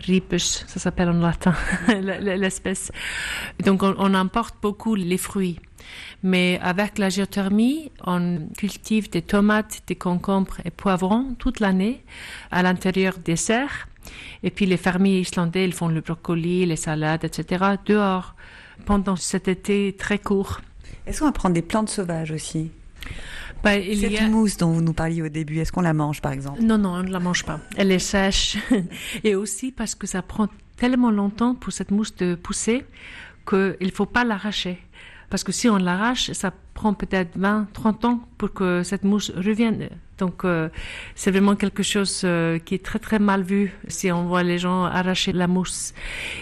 ripus, 0.00 0.64
ça 0.66 0.80
s'appelle 0.80 1.08
en 1.08 1.20
latin 1.20 1.54
l'espèce. 1.88 2.92
Donc 3.64 3.82
on, 3.82 3.94
on, 3.98 4.14
importe 4.14 4.56
beaucoup 4.62 4.94
les 4.94 5.18
fruits. 5.18 5.58
Mais 6.22 6.58
avec 6.62 6.98
la 6.98 7.10
géothermie, 7.10 7.92
on 8.06 8.48
cultive 8.56 9.10
des 9.10 9.22
tomates, 9.22 9.82
des 9.86 9.96
concombres 9.96 10.58
et 10.64 10.70
poivrons 10.70 11.34
toute 11.38 11.60
l'année 11.60 12.02
à 12.50 12.62
l'intérieur 12.62 13.18
des 13.18 13.36
serres. 13.36 13.88
Et 14.42 14.50
puis 14.50 14.66
les 14.66 14.76
fermiers 14.76 15.20
islandais, 15.20 15.64
ils 15.64 15.74
font 15.74 15.88
le 15.88 16.00
brocoli, 16.00 16.66
les 16.66 16.76
salades, 16.76 17.24
etc. 17.24 17.64
dehors 17.86 18.34
pendant 18.86 19.16
cet 19.16 19.48
été 19.48 19.94
très 19.98 20.18
court. 20.18 20.60
Est-ce 21.06 21.20
qu'on 21.20 21.26
va 21.26 21.32
prendre 21.32 21.54
des 21.54 21.62
plantes 21.62 21.90
sauvages 21.90 22.32
aussi? 22.32 22.70
Bah, 23.64 23.72
Cette 23.82 24.30
mousse 24.30 24.56
dont 24.56 24.70
vous 24.70 24.82
nous 24.82 24.92
parliez 24.92 25.22
au 25.22 25.28
début, 25.28 25.58
est-ce 25.58 25.72
qu'on 25.72 25.80
la 25.80 25.94
mange 25.94 26.20
par 26.20 26.32
exemple? 26.32 26.62
Non, 26.62 26.78
non, 26.78 26.90
on 26.90 27.02
ne 27.02 27.10
la 27.10 27.20
mange 27.20 27.44
pas. 27.44 27.60
Elle 27.76 27.90
est 27.90 27.98
sèche. 27.98 28.56
et 29.24 29.34
aussi 29.34 29.72
parce 29.72 29.94
que 29.94 30.06
ça 30.06 30.22
prend 30.22 30.48
tellement 30.76 31.10
longtemps 31.10 31.54
pour 31.54 31.72
cette 31.72 31.90
mousse 31.90 32.14
de 32.16 32.34
pousser 32.34 32.84
qu'il 33.48 33.76
ne 33.80 33.90
faut 33.90 34.06
pas 34.06 34.24
l'arracher. 34.24 34.78
Parce 35.30 35.42
que 35.42 35.52
si 35.52 35.68
on 35.68 35.76
l'arrache, 35.76 36.32
ça 36.32 36.52
prend 36.74 36.94
peut-être 36.94 37.36
20, 37.36 37.68
30 37.72 38.04
ans 38.04 38.20
pour 38.38 38.52
que 38.52 38.82
cette 38.82 39.04
mousse 39.04 39.30
revienne. 39.30 39.88
Donc 40.18 40.44
euh, 40.44 40.68
c'est 41.14 41.30
vraiment 41.30 41.56
quelque 41.56 41.82
chose 41.82 42.22
euh, 42.24 42.58
qui 42.58 42.74
est 42.74 42.84
très 42.84 42.98
très 42.98 43.18
mal 43.18 43.42
vu 43.42 43.72
si 43.88 44.12
on 44.12 44.26
voit 44.26 44.42
les 44.42 44.58
gens 44.58 44.84
arracher 44.84 45.32
la 45.32 45.48
mousse. 45.48 45.92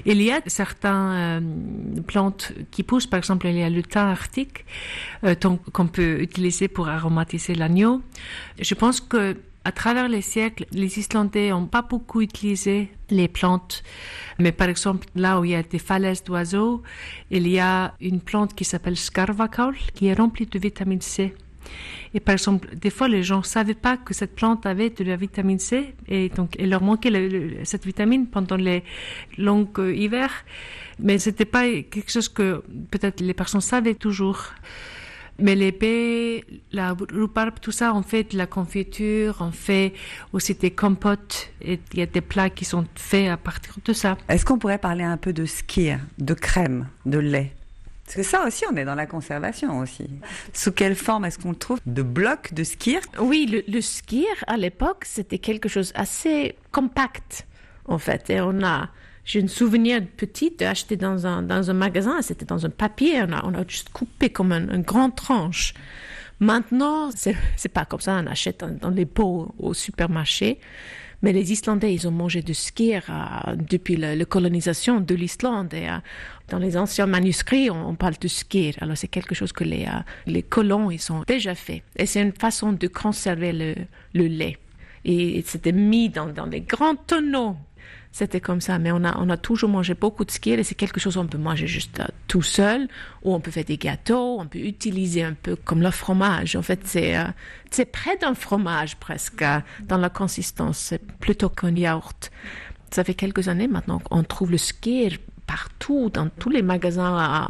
Il 0.04 0.20
y 0.22 0.30
a 0.30 0.40
certaines 0.46 0.90
euh, 0.92 1.40
plantes 2.06 2.52
qui 2.70 2.82
poussent, 2.82 3.06
par 3.06 3.18
exemple 3.18 3.46
il 3.46 3.56
y 3.56 3.62
a 3.62 3.70
le 3.70 3.82
thym 3.82 4.06
arctique 4.06 4.64
qu'on 5.72 5.86
peut 5.86 6.20
utiliser 6.20 6.68
pour 6.68 6.88
aromatiser 6.88 7.54
l'agneau. 7.54 8.02
Je 8.60 8.74
pense 8.74 9.00
que 9.00 9.36
à 9.64 9.72
travers 9.72 10.08
les 10.08 10.22
siècles, 10.22 10.66
les 10.72 10.98
Islandais 10.98 11.50
n'ont 11.50 11.66
pas 11.66 11.82
beaucoup 11.82 12.20
utilisé 12.20 12.90
les 13.10 13.28
plantes. 13.28 13.82
Mais 14.38 14.52
par 14.52 14.68
exemple, 14.68 15.06
là 15.14 15.40
où 15.40 15.44
il 15.44 15.52
y 15.52 15.54
a 15.54 15.62
des 15.62 15.78
falaises 15.78 16.24
d'oiseaux, 16.24 16.82
il 17.30 17.46
y 17.46 17.60
a 17.60 17.94
une 18.00 18.20
plante 18.20 18.54
qui 18.54 18.64
s'appelle 18.64 18.96
scarvakaul, 18.96 19.76
qui 19.94 20.06
est 20.06 20.14
remplie 20.14 20.46
de 20.46 20.58
vitamine 20.58 21.00
C. 21.00 21.34
Et 22.14 22.20
par 22.20 22.34
exemple, 22.34 22.68
des 22.76 22.90
fois, 22.90 23.08
les 23.08 23.22
gens 23.22 23.38
ne 23.38 23.44
savaient 23.44 23.74
pas 23.74 23.96
que 23.96 24.12
cette 24.12 24.34
plante 24.34 24.66
avait 24.66 24.90
de 24.90 25.04
la 25.04 25.16
vitamine 25.16 25.58
C, 25.58 25.94
et 26.08 26.28
donc 26.28 26.56
il 26.58 26.68
leur 26.70 26.82
manquait 26.82 27.64
cette 27.64 27.86
vitamine 27.86 28.26
pendant 28.26 28.56
les 28.56 28.84
longs 29.38 29.68
euh, 29.78 29.94
hivers. 29.94 30.32
Mais 30.98 31.18
c'était 31.18 31.46
pas 31.46 31.64
quelque 31.64 32.10
chose 32.10 32.28
que 32.28 32.62
peut-être 32.90 33.20
les 33.20 33.34
personnes 33.34 33.60
savaient 33.60 33.94
toujours. 33.94 34.52
Mais 35.38 35.54
les 35.54 36.44
la 36.72 36.92
rhubarbe, 36.92 37.54
tout 37.60 37.72
ça, 37.72 37.94
on 37.94 38.02
fait 38.02 38.32
de 38.32 38.36
la 38.36 38.46
confiture, 38.46 39.38
on 39.40 39.50
fait 39.50 39.94
aussi 40.32 40.54
des 40.54 40.70
compotes, 40.70 41.50
et 41.62 41.80
il 41.94 41.98
y 41.98 42.02
a 42.02 42.06
des 42.06 42.20
plats 42.20 42.50
qui 42.50 42.64
sont 42.64 42.84
faits 42.94 43.30
à 43.30 43.36
partir 43.38 43.74
de 43.84 43.92
ça. 43.92 44.18
Est-ce 44.28 44.44
qu'on 44.44 44.58
pourrait 44.58 44.78
parler 44.78 45.04
un 45.04 45.16
peu 45.16 45.32
de 45.32 45.46
skir, 45.46 45.98
de 46.18 46.34
crème, 46.34 46.88
de 47.06 47.18
lait? 47.18 47.54
Parce 48.04 48.16
que 48.16 48.22
ça 48.22 48.46
aussi, 48.46 48.64
on 48.70 48.76
est 48.76 48.84
dans 48.84 48.94
la 48.94 49.06
conservation 49.06 49.78
aussi. 49.78 50.08
Sous 50.52 50.72
quelle 50.72 50.96
forme 50.96 51.24
est-ce 51.24 51.38
qu'on 51.38 51.50
le 51.50 51.56
trouve? 51.56 51.78
De 51.86 52.02
blocs 52.02 52.52
de 52.52 52.64
skir? 52.64 53.00
Oui, 53.20 53.46
le, 53.46 53.62
le 53.72 53.80
skir, 53.80 54.26
à 54.46 54.56
l'époque, 54.56 55.04
c'était 55.06 55.38
quelque 55.38 55.68
chose 55.68 55.92
assez 55.94 56.56
compact, 56.72 57.46
en 57.86 57.98
fait. 57.98 58.28
Et 58.30 58.40
on 58.40 58.62
a 58.62 58.88
j'ai 59.24 59.42
un 59.42 59.48
souvenir 59.48 60.00
petit 60.16 60.50
d'acheter 60.50 60.96
dans 60.96 61.26
un, 61.26 61.42
dans 61.42 61.70
un 61.70 61.74
magasin, 61.74 62.22
c'était 62.22 62.44
dans 62.44 62.66
un 62.66 62.70
papier, 62.70 63.22
on 63.22 63.32
a, 63.32 63.44
on 63.44 63.54
a 63.54 63.66
juste 63.66 63.90
coupé 63.90 64.30
comme 64.30 64.52
un, 64.52 64.68
une 64.68 64.82
grande 64.82 65.14
tranche. 65.14 65.74
Maintenant, 66.40 67.10
c'est, 67.14 67.36
pas 67.72 67.84
comme 67.84 68.00
ça, 68.00 68.20
on 68.20 68.26
achète 68.26 68.64
dans, 68.80 68.90
les 68.90 69.06
pots 69.06 69.54
au 69.58 69.74
supermarché. 69.74 70.58
Mais 71.22 71.32
les 71.32 71.52
Islandais, 71.52 71.94
ils 71.94 72.08
ont 72.08 72.10
mangé 72.10 72.42
du 72.42 72.52
skir 72.52 73.04
euh, 73.08 73.54
depuis 73.54 73.96
la, 73.96 74.24
colonisation 74.24 75.00
de 75.00 75.14
l'Islande. 75.14 75.72
Et, 75.72 75.88
euh, 75.88 75.98
dans 76.48 76.58
les 76.58 76.76
anciens 76.76 77.06
manuscrits, 77.06 77.70
on, 77.70 77.94
parle 77.94 78.14
de 78.20 78.28
skir. 78.28 78.74
Alors 78.80 78.96
c'est 78.96 79.08
quelque 79.08 79.34
chose 79.34 79.52
que 79.52 79.62
les, 79.62 79.84
euh, 79.84 80.00
les 80.26 80.42
colons, 80.42 80.90
ils 80.90 81.12
ont 81.12 81.22
déjà 81.26 81.54
fait. 81.54 81.82
Et 81.96 82.06
c'est 82.06 82.20
une 82.20 82.32
façon 82.32 82.72
de 82.72 82.86
conserver 82.88 83.52
le, 83.52 83.74
le 84.14 84.26
lait. 84.26 84.58
Et 85.04 85.42
c'était 85.46 85.72
mis 85.72 86.08
dans, 86.08 86.26
dans 86.26 86.46
des 86.46 86.60
grands 86.60 86.96
tonneaux 86.96 87.56
c'était 88.12 88.40
comme 88.40 88.60
ça. 88.60 88.78
Mais 88.78 88.92
on 88.92 89.04
a, 89.04 89.18
on 89.18 89.28
a 89.30 89.36
toujours 89.36 89.70
mangé 89.70 89.94
beaucoup 89.94 90.24
de 90.24 90.30
skir 90.30 90.58
et 90.58 90.62
c'est 90.62 90.74
quelque 90.74 91.00
chose 91.00 91.14
qu'on 91.14 91.26
peut 91.26 91.38
manger 91.38 91.66
juste 91.66 91.98
euh, 92.00 92.06
tout 92.28 92.42
seul 92.42 92.88
ou 93.22 93.34
on 93.34 93.40
peut 93.40 93.50
faire 93.50 93.64
des 93.64 93.78
gâteaux, 93.78 94.38
on 94.38 94.46
peut 94.46 94.58
utiliser 94.58 95.24
un 95.24 95.32
peu 95.32 95.56
comme 95.56 95.82
le 95.82 95.90
fromage. 95.90 96.54
En 96.54 96.62
fait, 96.62 96.80
c'est, 96.84 97.16
euh, 97.16 97.84
près 97.90 98.16
d'un 98.18 98.34
fromage 98.34 98.96
presque 98.96 99.42
euh, 99.42 99.60
dans 99.82 99.96
la 99.96 100.10
consistance, 100.10 100.94
plutôt 101.20 101.48
qu'un 101.48 101.74
yaourt. 101.74 102.30
Ça 102.90 103.02
fait 103.02 103.14
quelques 103.14 103.48
années 103.48 103.68
maintenant 103.68 103.98
qu'on 103.98 104.22
trouve 104.22 104.50
le 104.50 104.58
skir 104.58 105.16
partout, 105.46 106.10
dans 106.12 106.28
tous 106.28 106.50
les 106.50 106.62
magasins 106.62 107.48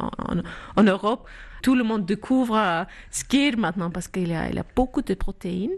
en, 0.77 0.83
Europe. 0.83 1.27
Tout 1.61 1.75
le 1.75 1.83
monde 1.83 2.05
découvre 2.05 2.85
skir 3.11 3.57
maintenant 3.57 3.89
parce 3.89 4.07
qu'il 4.07 4.33
a, 4.33 4.49
il 4.49 4.57
a 4.57 4.65
beaucoup 4.75 5.01
de 5.01 5.13
protéines 5.13 5.71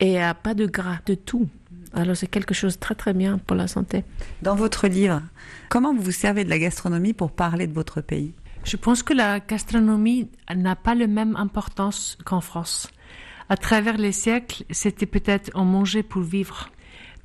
et 0.00 0.18
pas 0.42 0.54
de 0.54 0.66
gras, 0.66 0.98
de 1.06 1.14
tout. 1.14 1.48
Alors 1.92 2.16
c'est 2.16 2.26
quelque 2.26 2.54
chose 2.54 2.74
de 2.74 2.80
très 2.80 2.94
très 2.94 3.14
bien 3.14 3.38
pour 3.38 3.56
la 3.56 3.68
santé. 3.68 4.04
Dans 4.42 4.56
votre 4.56 4.88
livre, 4.88 5.22
comment 5.68 5.94
vous 5.94 6.02
vous 6.02 6.10
servez 6.10 6.44
de 6.44 6.50
la 6.50 6.58
gastronomie 6.58 7.12
pour 7.12 7.30
parler 7.30 7.66
de 7.66 7.72
votre 7.72 8.00
pays? 8.00 8.34
Je 8.64 8.76
pense 8.76 9.02
que 9.02 9.14
la 9.14 9.40
gastronomie 9.40 10.28
n'a 10.54 10.74
pas 10.74 10.94
la 10.94 11.06
même 11.06 11.36
importance 11.36 12.18
qu'en 12.24 12.40
France. 12.40 12.88
À 13.48 13.56
travers 13.56 13.98
les 13.98 14.12
siècles, 14.12 14.64
c'était 14.70 15.06
peut-être 15.06 15.50
on 15.54 15.64
mangeait 15.64 16.02
pour 16.02 16.22
vivre. 16.22 16.70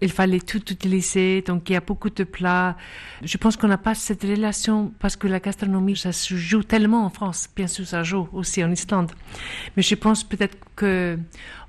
Il 0.02 0.12
fallait 0.12 0.40
tout 0.40 0.62
utiliser, 0.72 1.42
donc 1.42 1.70
il 1.70 1.74
y 1.74 1.76
a 1.76 1.82
beaucoup 1.82 2.10
de 2.10 2.24
plats. 2.24 2.78
Je 3.22 3.38
pense 3.38 3.58
qu'on 3.58 3.68
n'a 3.68 3.78
pas 3.78 3.96
cette 3.96 4.24
relation 4.24 4.94
parce 5.00 5.16
que 5.16 5.28
la 5.28 5.40
gastronomie, 5.40 5.98
ça 5.98 6.14
se 6.14 6.36
joue 6.36 6.64
tellement 6.64 7.06
en 7.06 7.10
France. 7.10 7.50
Bien 7.56 7.68
sûr, 7.68 7.86
ça 7.86 8.04
joue 8.04 8.30
aussi 8.32 8.64
en 8.64 8.72
Islande. 8.72 9.12
Mais 9.76 9.84
je 9.84 9.96
pense 9.96 10.24
peut-être 10.24 10.58
que 10.76 11.18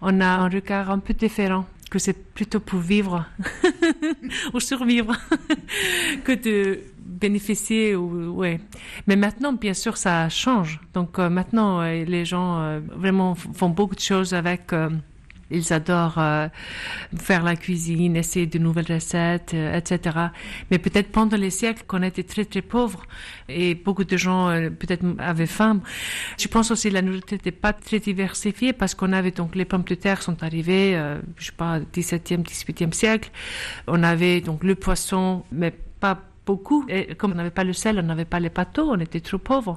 on 0.01 0.21
a 0.21 0.27
un 0.27 0.49
regard 0.49 0.91
un 0.91 1.01
peu 1.01 1.15
différent 1.15 1.67
que 1.91 1.99
c'est 1.99 2.13
plutôt 2.35 2.61
pour 2.61 2.79
vivre 2.79 3.27
ou 4.55 4.61
survivre 4.61 5.13
que 6.25 6.33
de 6.33 6.81
bénéficier 7.05 7.97
ou 7.97 8.31
ouais 8.31 8.61
mais 9.07 9.17
maintenant 9.17 9.53
bien 9.53 9.75
sûr 9.75 9.97
ça 9.97 10.29
change 10.29 10.81
donc 10.95 11.19
euh, 11.19 11.29
maintenant 11.29 11.81
euh, 11.81 12.05
les 12.05 12.25
gens 12.25 12.61
euh, 12.61 12.81
vraiment 12.95 13.35
font 13.35 13.69
beaucoup 13.69 13.97
de 13.97 14.01
choses 14.01 14.33
avec 14.33 14.73
ils 15.51 15.73
adorent 15.73 16.19
euh, 16.19 16.49
faire 17.19 17.43
la 17.43 17.57
cuisine, 17.57 18.17
essayer 18.17 18.47
de 18.47 18.59
nouvelles 18.59 18.93
recettes, 18.93 19.53
euh, 19.55 19.77
etc. 19.77 20.17
Mais 20.71 20.79
peut-être 20.79 21.11
pendant 21.11 21.37
les 21.37 21.51
siècles 21.51 21.83
qu'on 21.87 22.03
était 22.03 22.23
très 22.23 22.45
très 22.45 22.63
pauvres 22.63 23.05
et 23.49 23.75
beaucoup 23.75 24.05
de 24.05 24.17
gens 24.17 24.49
euh, 24.49 24.71
peut-être 24.71 25.05
avaient 25.19 25.47
faim. 25.47 25.81
Je 26.39 26.49
pense 26.49 26.71
aussi 26.71 26.89
que 26.89 26.95
la 26.95 27.03
nourriture 27.03 27.37
n'était 27.37 27.51
pas 27.51 27.73
très 27.73 27.99
diversifiée 27.99 28.73
parce 28.73 28.95
qu'on 28.95 29.13
avait 29.13 29.31
donc 29.33 29.55
les 29.55 29.65
pommes 29.65 29.85
de 29.85 29.95
terre 29.95 30.23
sont 30.23 30.43
arrivées, 30.43 31.01
je 31.37 31.47
sais 31.47 31.53
pas, 31.53 31.81
17e, 31.81 32.43
18e 32.43 32.93
siècle. 32.93 33.31
On 33.87 34.03
avait 34.03 34.41
donc 34.41 34.65
le 34.65 34.75
poisson, 34.75 35.45
mais 35.53 35.73
pas 36.01 36.19
comme 36.57 37.33
on 37.33 37.35
n'avait 37.35 37.51
pas 37.51 37.65
le 37.65 37.73
sel, 37.73 37.99
on 37.99 38.03
n'avait 38.03 38.25
pas 38.25 38.41
les 38.41 38.51
pâteaux, 38.51 38.91
on 38.91 39.01
était 39.01 39.21
trop 39.21 39.39
pauvres. 39.39 39.77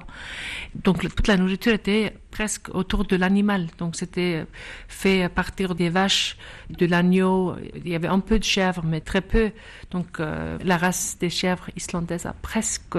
Donc 0.74 1.00
toute 1.00 1.28
la 1.28 1.36
nourriture 1.36 1.72
était 1.72 2.14
presque 2.30 2.68
autour 2.74 3.04
de 3.04 3.16
l'animal. 3.16 3.68
Donc 3.78 3.96
c'était 3.96 4.44
fait 4.88 5.22
à 5.22 5.28
partir 5.28 5.74
des 5.74 5.88
vaches, 5.88 6.36
de 6.70 6.86
l'agneau. 6.86 7.54
Il 7.76 7.88
y 7.88 7.94
avait 7.94 8.08
un 8.08 8.20
peu 8.20 8.38
de 8.38 8.44
chèvres, 8.44 8.82
mais 8.84 9.00
très 9.00 9.20
peu. 9.20 9.50
Donc 9.90 10.20
euh, 10.20 10.58
la 10.64 10.76
race 10.76 11.16
des 11.18 11.30
chèvres 11.30 11.68
islandaises 11.76 12.26
a 12.26 12.32
presque 12.32 12.98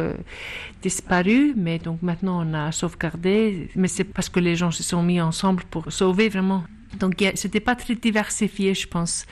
disparu, 0.82 1.54
mais 1.56 1.80
donc 1.80 2.02
maintenant 2.02 2.46
on 2.46 2.54
a 2.54 2.72
sauvegardé. 2.72 3.70
Mais 3.76 3.88
c'est 3.88 4.06
parce 4.06 4.30
que 4.30 4.40
les 4.40 4.56
gens 4.56 4.72
se 4.72 4.84
sont 4.84 5.04
mis 5.04 5.20
ensemble 5.20 5.64
pour 5.70 5.92
sauver 5.92 6.30
vraiment 6.30 6.64
donc, 7.00 7.24
c'était 7.36 7.60
pas 7.60 7.76
très 7.76 7.96
diversifié, 7.96 8.74
je 8.74 8.88
pense. 8.88 9.26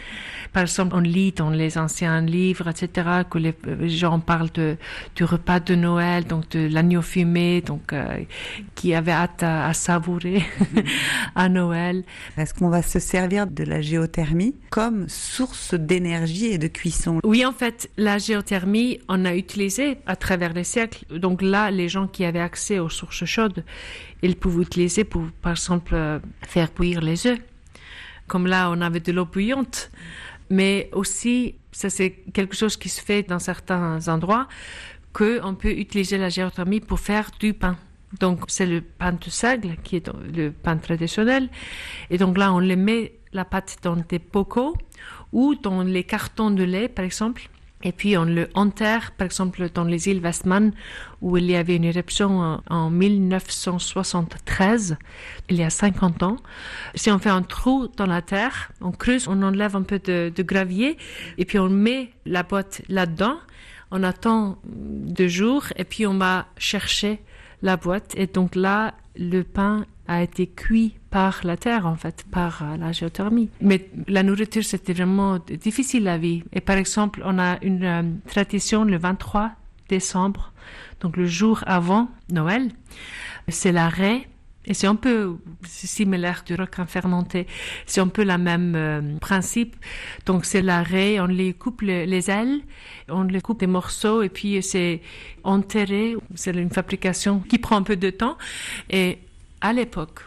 Par 0.52 0.64
exemple, 0.64 0.96
on 0.96 1.00
lit 1.00 1.32
dans 1.32 1.50
les 1.50 1.78
anciens 1.78 2.22
livres, 2.22 2.70
etc., 2.70 3.24
que 3.30 3.38
les 3.38 3.56
gens 3.90 4.20
parlent 4.20 4.52
de, 4.54 4.78
du 5.16 5.24
repas 5.24 5.60
de 5.60 5.76
Noël, 5.76 6.26
donc 6.26 6.50
de 6.50 6.68
l'agneau 6.68 7.02
fumé, 7.02 7.62
donc, 7.62 7.94
euh, 7.94 8.24
qui 8.76 8.94
avait 8.94 9.12
hâte 9.12 9.44
à, 9.44 9.74
savourer 9.74 10.44
à 11.36 11.50
Noël. 11.50 12.04
Est-ce 12.38 12.54
qu'on 12.54 12.70
va 12.70 12.82
se 12.82 13.00
servir 13.00 13.48
de 13.48 13.64
la 13.64 13.82
géothermie 13.82 14.56
comme 14.70 15.10
source 15.10 15.74
d'énergie 15.74 16.48
et 16.48 16.58
de 16.58 16.68
cuisson? 16.68 17.20
Oui, 17.24 17.46
en 17.46 17.54
fait, 17.54 17.90
la 17.98 18.18
géothermie, 18.18 19.00
on 19.08 19.26
a 19.26 19.36
utilisé 19.36 19.98
à 20.06 20.16
travers 20.16 20.54
les 20.54 20.64
siècles. 20.64 21.06
Donc 21.18 21.42
là, 21.42 21.72
les 21.72 21.90
gens 21.90 22.08
qui 22.08 22.26
avaient 22.26 22.40
accès 22.40 22.80
aux 22.80 22.90
sources 22.90 23.26
chaudes, 23.26 23.64
ils 24.22 24.36
pouvaient 24.36 24.64
utiliser 24.64 25.04
pour, 25.04 25.24
par 25.42 25.54
exemple, 25.54 25.94
euh, 25.96 26.20
faire 26.42 26.70
bouillir 26.76 27.02
les 27.02 27.28
œufs 27.28 27.40
comme 28.34 28.48
là 28.48 28.72
on 28.72 28.82
avait 28.82 29.00
de 29.00 29.12
l'eau 29.12 29.26
bouillante, 29.26 29.92
mais 30.50 30.90
aussi 30.92 31.54
ça 31.72 31.92
c'est 31.92 32.14
quelque 32.34 32.56
chose 32.56 32.76
qui 32.78 32.90
se 32.90 33.00
fait 33.00 33.22
dans 33.22 33.38
certains 33.38 34.08
endroits 34.08 34.48
qu'on 35.14 35.54
peut 35.54 35.76
utiliser 35.86 36.18
la 36.18 36.30
géothermie 36.30 36.80
pour 36.80 37.00
faire 37.00 37.30
du 37.40 37.54
pain. 37.54 37.78
Donc 38.20 38.46
c'est 38.48 38.66
le 38.66 38.82
pain 38.82 39.12
de 39.12 39.30
seigle 39.30 39.78
qui 39.84 39.98
est 39.98 40.10
le 40.36 40.50
pain 40.50 40.78
traditionnel. 40.78 41.48
Et 42.10 42.18
donc 42.18 42.40
là 42.40 42.52
on 42.52 42.60
le 42.60 42.76
met 42.76 43.14
la 43.34 43.46
pâte 43.46 43.78
dans 43.84 43.98
des 43.98 44.18
bocaux 44.18 44.76
ou 45.32 45.54
dans 45.54 45.84
les 45.84 46.04
cartons 46.04 46.50
de 46.50 46.64
lait 46.64 46.88
par 46.88 47.06
exemple 47.06 47.44
et 47.84 47.92
puis 47.92 48.18
on 48.18 48.26
le 48.26 48.50
enterre, 48.54 49.12
par 49.12 49.26
exemple, 49.26 49.70
dans 49.74 49.84
les 49.84 50.08
îles 50.08 50.22
Westman, 50.22 50.72
où 51.22 51.38
il 51.38 51.46
y 51.46 51.56
avait 51.56 51.76
une 51.76 51.84
éruption 51.84 52.62
en, 52.70 52.90
1973, 52.90 54.98
il 55.50 55.58
y 55.58 55.64
a 55.64 55.70
50 55.70 56.24
ans. 56.24 56.38
Si 56.96 57.12
on 57.12 57.20
fait 57.20 57.30
un 57.30 57.44
trou 57.44 57.90
dans 57.98 58.06
la 58.06 58.22
terre, 58.22 58.72
on 58.82 58.92
creuse, 58.92 59.28
on 59.28 59.42
enlève 59.44 59.76
un 59.76 59.84
peu 59.84 60.00
de, 60.00 60.32
de 60.34 60.44
gravier, 60.44 60.98
et 61.38 61.44
puis 61.46 61.60
on 61.60 61.70
met 61.70 62.12
la 62.26 62.44
boîte 62.44 62.82
là-dedans. 62.88 63.38
On 63.92 64.02
attend 64.04 64.58
deux 64.66 65.28
jours, 65.28 65.66
et 65.76 65.84
puis 65.84 66.08
on 66.08 66.18
va 66.18 66.48
chercher 66.58 67.20
la 67.62 67.76
boîte. 67.78 68.14
Et 68.16 68.28
donc 68.28 68.56
là, 68.56 68.94
le 69.16 69.44
pain 69.44 69.86
a 70.08 70.22
été 70.22 70.48
cuit 70.48 70.96
par 71.10 71.42
la 71.44 71.58
terre, 71.58 71.86
en 71.86 71.96
fait, 71.96 72.26
par 72.30 72.62
euh, 72.64 72.78
la 72.78 72.92
géothermie. 72.92 73.50
Mais 73.62 73.90
la 74.08 74.24
nourriture, 74.24 74.64
c'était 74.64 74.94
vraiment 74.94 75.40
difficile 75.40 76.04
la 76.04 76.18
vie. 76.18 76.44
Et 76.52 76.62
par 76.62 76.78
exemple, 76.78 77.22
on 77.24 77.40
a 77.40 77.58
une 77.64 77.84
euh, 77.84 78.04
tradition 78.28 78.84
le 78.84 78.98
23 78.98 79.52
décembre, 79.90 80.52
donc 81.02 81.18
le 81.18 81.26
jour 81.26 81.64
avant 81.68 82.10
Noël. 82.30 82.70
C'est 83.48 83.72
l'arrêt 83.72 84.28
et 84.66 84.74
c'est 84.74 84.88
un 84.88 84.96
peu 84.96 85.36
similaire 85.66 86.44
du 86.46 86.56
requin 86.56 86.86
fermenté. 86.86 87.48
C'est 87.86 88.00
un 88.00 88.08
peu 88.08 88.24
le 88.24 88.38
même 88.38 88.74
euh, 88.76 89.18
principe. 89.20 89.76
Donc 90.26 90.46
c'est 90.46 90.62
l'arrêt, 90.62 91.20
on 91.20 91.26
les 91.26 91.54
coupe 91.54 91.82
les 91.82 92.30
ailes, 92.30 92.62
on 93.10 93.24
les 93.24 93.42
coupe 93.42 93.60
des 93.60 93.68
morceaux 93.68 94.22
et 94.22 94.30
puis 94.30 94.64
c'est 94.64 95.02
enterré. 95.44 96.16
C'est 96.36 96.52
une 96.52 96.70
fabrication 96.70 97.40
qui 97.40 97.58
prend 97.58 97.76
un 97.76 97.84
peu 97.84 97.98
de 97.98 98.10
temps. 98.10 98.38
Et 98.90 99.20
à 99.60 99.74
l'époque, 99.74 100.22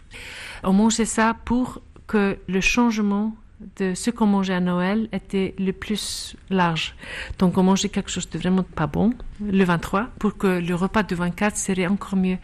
on 0.63 0.73
mangeait 0.73 1.05
ça 1.05 1.35
pour 1.45 1.81
que 2.05 2.37
le 2.47 2.61
changement 2.61 3.35
de 3.77 3.95
ce 3.95 4.11
qu'on 4.11 4.27
mangeait 4.27 4.53
à 4.53 4.59
Noël 4.59 5.09
était 5.11 5.55
le 5.57 5.71
plus 5.73 6.35
large. 6.49 6.95
Donc 7.39 7.57
on 7.57 7.63
mangeait 7.63 7.89
quelque 7.89 8.11
chose 8.11 8.29
de 8.29 8.37
vraiment 8.37 8.61
pas 8.61 8.85
bon 8.85 9.13
le 9.41 9.63
23 9.63 10.09
pour 10.19 10.37
que 10.37 10.47
le 10.59 10.75
repas 10.75 11.01
du 11.01 11.15
24 11.15 11.57
serait 11.57 11.87
encore 11.87 12.17
mieux. 12.17 12.37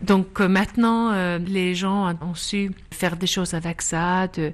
Donc 0.00 0.40
euh, 0.40 0.48
maintenant, 0.48 1.12
euh, 1.12 1.38
les 1.38 1.76
gens 1.76 2.12
ont 2.20 2.34
su 2.34 2.72
faire 2.90 3.16
des 3.16 3.28
choses 3.28 3.54
avec 3.54 3.82
ça, 3.82 4.26
de 4.28 4.52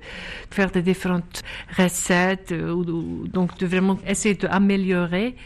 faire 0.51 0.71
des 0.71 0.83
différentes 0.83 1.43
recettes, 1.77 2.53
euh, 2.53 2.85
donc 3.33 3.57
de 3.59 3.67
vraiment 3.67 3.99
essayer 4.07 4.35
d'améliorer. 4.35 5.37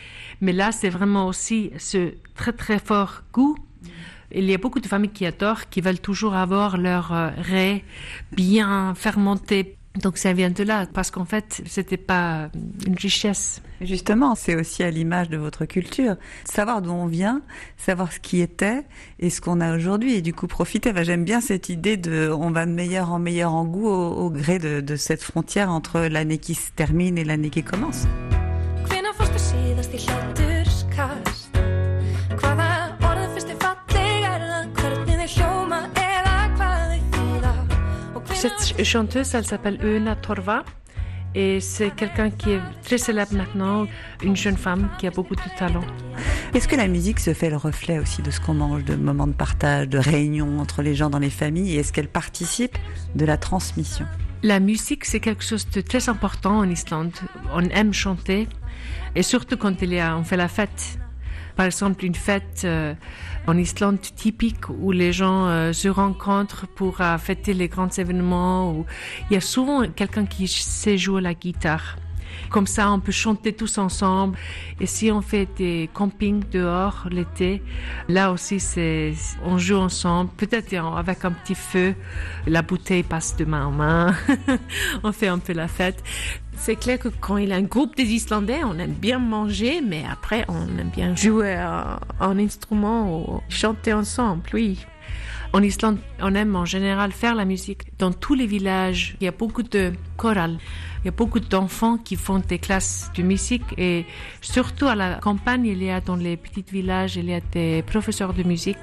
Mais 0.41 0.53
là, 0.53 0.73
c'est 0.73 0.91
vraiment 0.91 1.29
aussi 1.29 1.71
ce 1.79 2.15
très 2.35 2.53
très 2.53 2.81
fort 2.81 3.23
goût 3.33 3.57
il 4.35 4.45
y 4.45 4.55
a 4.55 4.57
beaucoup 4.57 4.81
de 4.81 4.87
familles 4.87 5.11
qui 5.11 5.27
adorent, 5.27 5.69
qui 5.69 5.83
veulent 5.83 6.01
toujours 6.01 6.35
avoir 6.35 6.79
leur 6.79 7.13
raie 7.37 7.85
bien 8.33 8.95
fermenté, 8.95 9.77
donc 10.01 10.17
ça 10.17 10.33
vient 10.33 10.49
de 10.51 10.65
là, 10.65 10.87
parce 10.93 11.11
qu'en 11.11 11.27
fait, 11.27 11.63
c'était 11.67 11.99
pas 11.99 12.49
une 12.87 12.97
richesse. 12.97 13.61
Justement, 13.83 14.35
c'est 14.35 14.55
aussi 14.55 14.83
à 14.83 14.91
l'image 14.91 15.29
de 15.29 15.37
votre 15.37 15.67
culture. 15.67 16.17
Savoir 16.45 16.81
d'où 16.81 16.91
on 16.91 17.07
vient, 17.07 17.43
savoir 17.77 18.11
ce 18.11 18.19
qui 18.19 18.41
était 18.41 18.85
et 19.19 19.29
ce 19.29 19.43
qu'on 19.43 19.61
a 19.61 19.77
aujourd'hui. 19.77 20.15
Et 20.15 20.23
du 20.23 20.33
coup, 20.33 20.47
profiter. 20.47 20.93
J'aime 21.03 21.25
bien 21.25 21.43
cette 21.43 21.69
idée 21.69 21.99
de 21.99 22.31
on 22.31 22.51
va 22.51 22.65
de 22.65 22.71
meilleur 22.71 23.13
en 23.13 23.19
meilleur 23.19 23.53
en 23.53 23.67
goût 23.67 23.89
au, 23.89 24.31
gré 24.31 24.59
de, 24.59 24.81
de, 24.81 24.97
cette 24.97 25.23
frontière 25.23 25.71
entre 25.71 26.01
l'année 26.01 26.39
qui 26.39 26.55
se 26.55 26.71
termine 26.73 27.19
et 27.19 27.25
l'année 27.25 27.51
qui 27.51 27.63
commence. 27.63 28.07
Cette 38.43 38.83
chanteuse, 38.85 39.37
elle 39.37 39.47
s'appelle 39.47 39.79
Euna 39.85 40.17
Torva. 40.17 40.65
Et 41.33 41.61
c'est 41.61 41.95
quelqu'un 41.95 42.29
qui 42.29 42.51
est 42.51 42.61
très 42.83 42.99
célèbre 42.99 43.35
maintenant, 43.35 43.87
une 44.21 44.35
jeune 44.35 44.57
femme 44.57 44.89
qui 44.99 45.07
a 45.07 45.13
beaucoup 45.13 45.37
de 45.37 45.57
talent. 45.57 45.85
Est-ce 46.53 46.67
que 46.67 46.75
la 46.75 46.89
musique 46.89 47.21
se 47.21 47.35
fait 47.35 47.51
le 47.51 47.57
reflet 47.57 48.01
aussi 48.01 48.21
de 48.21 48.33
ce 48.33 48.41
qu'on 48.41 48.55
mange, 48.55 48.85
de 48.85 48.97
moments 48.97 49.29
de 49.29 49.33
partage, 49.33 49.89
de 49.89 49.99
réunions 49.99 50.59
entre 50.59 50.83
les 50.83 50.97
gens 50.97 51.09
dans 51.09 51.21
les 51.21 51.31
familles 51.31 51.77
Et 51.77 51.79
est-ce 51.79 51.93
qu'elle 51.93 52.09
participe 52.09 52.77
de 53.15 53.25
la 53.25 53.37
transmission? 53.37 54.07
La 54.43 54.59
musique, 54.59 55.05
c'est 55.05 55.21
quelque 55.21 55.45
chose 55.45 55.71
de 55.71 55.81
très 55.81 56.09
important 56.09 56.59
en 56.59 56.69
Islande. 56.69 57.13
On 57.55 57.63
aime 57.69 57.93
chanter, 57.93 58.49
et 59.15 59.23
surtout 59.23 59.57
quand 59.57 59.81
il 59.83 59.93
y 59.93 60.01
a, 60.01 60.17
on 60.17 60.25
fait 60.25 60.37
la 60.37 60.49
fête. 60.49 60.99
Par 61.57 61.67
exemple, 61.67 62.05
une 62.05 62.15
fête 62.15 62.63
euh, 62.65 62.95
en 63.47 63.57
Islande 63.57 64.01
typique 64.01 64.69
où 64.69 64.93
les 64.93 65.13
gens 65.13 65.47
euh, 65.47 65.73
se 65.73 65.89
rencontrent 65.89 66.67
pour 66.67 67.01
euh, 67.01 67.19
fêter 67.19 67.55
les 67.55 67.69
grands 67.69 67.89
événements. 67.89 68.85
Il 69.31 69.35
y 69.35 69.37
a 69.37 69.41
souvent 69.41 69.87
quelqu'un 69.89 70.27
qui 70.27 70.49
sait 70.49 70.99
jouer 70.99 71.21
la 71.21 71.35
guitare. 71.35 71.97
Comme 72.51 72.67
ça, 72.67 72.91
on 72.91 73.01
peut 73.01 73.13
chanter 73.13 73.53
tous 73.53 73.79
ensemble. 73.79 74.39
Et 74.81 74.87
si 74.87 75.11
on 75.11 75.23
fait 75.23 75.49
des 75.57 75.89
campings 75.93 76.43
dehors 76.51 77.07
l'été, 77.11 77.63
là 78.09 78.33
aussi, 78.33 78.59
on 79.45 79.59
joue 79.59 79.77
ensemble. 79.77 80.31
Peut-être 80.37 80.75
avec 80.75 81.25
un 81.25 81.33
petit 81.33 81.55
feu. 81.55 81.95
La 82.47 82.63
bouteille 82.63 83.03
passe 83.03 83.37
de 83.37 83.45
main 83.45 83.67
en 83.67 83.73
main. 83.73 84.15
on 85.03 85.13
fait 85.13 85.29
un 85.29 85.39
peu 85.39 85.53
la 85.53 85.69
fête. 85.69 86.03
C'est 86.65 86.77
clair 86.77 86.97
que 86.97 87.09
quand 87.09 87.39
il 87.39 87.49
y 87.49 87.53
a 87.53 87.57
un 87.57 87.63
groupe 87.63 87.97
des 87.97 88.05
Islandais, 88.05 88.63
on 88.63 88.79
aime 88.79 88.93
bien 88.93 89.19
manger, 89.19 89.81
mais 89.81 90.05
après, 90.09 90.45
on 90.47 90.79
aime 90.79 90.91
bien 90.95 91.17
jouer 91.17 91.57
un, 91.57 92.39
instrument 92.39 93.19
ou 93.19 93.41
chanter 93.49 93.93
ensemble, 93.93 94.45
oui. 94.55 94.79
En 95.53 95.61
Islande, 95.61 95.99
on 96.21 96.37
aime 96.37 96.55
en 96.55 96.65
général 96.65 97.11
faire 97.11 97.35
la 97.35 97.45
musique. 97.45 97.99
Dans 97.99 98.13
tous 98.13 98.35
les 98.35 98.47
villages, 98.47 99.17
il 99.21 99.25
y 99.25 99.27
a 99.27 99.33
beaucoup 99.33 99.65
de 99.65 99.93
chorales. 100.17 100.57
Il 101.03 101.07
y 101.07 101.09
a 101.09 101.11
beaucoup 101.11 101.41
d'enfants 101.41 101.99
qui 101.99 102.15
font 102.15 102.39
des 102.39 102.61
classes 102.61 103.11
de 103.17 103.25
musique 103.25 103.65
et 103.77 104.07
surtout 104.41 104.87
à 104.87 104.95
la 104.95 105.17
campagne, 105.17 105.67
il 105.67 105.83
y 105.83 105.91
a 105.91 106.01
dans 106.01 106.15
les 106.15 106.37
petits 106.37 106.65
villages, 106.71 107.17
il 107.17 107.25
y 107.29 107.35
a 107.35 107.41
des 107.41 107.83
professeurs 107.83 108.35
de 108.35 108.45
musique. 108.45 108.79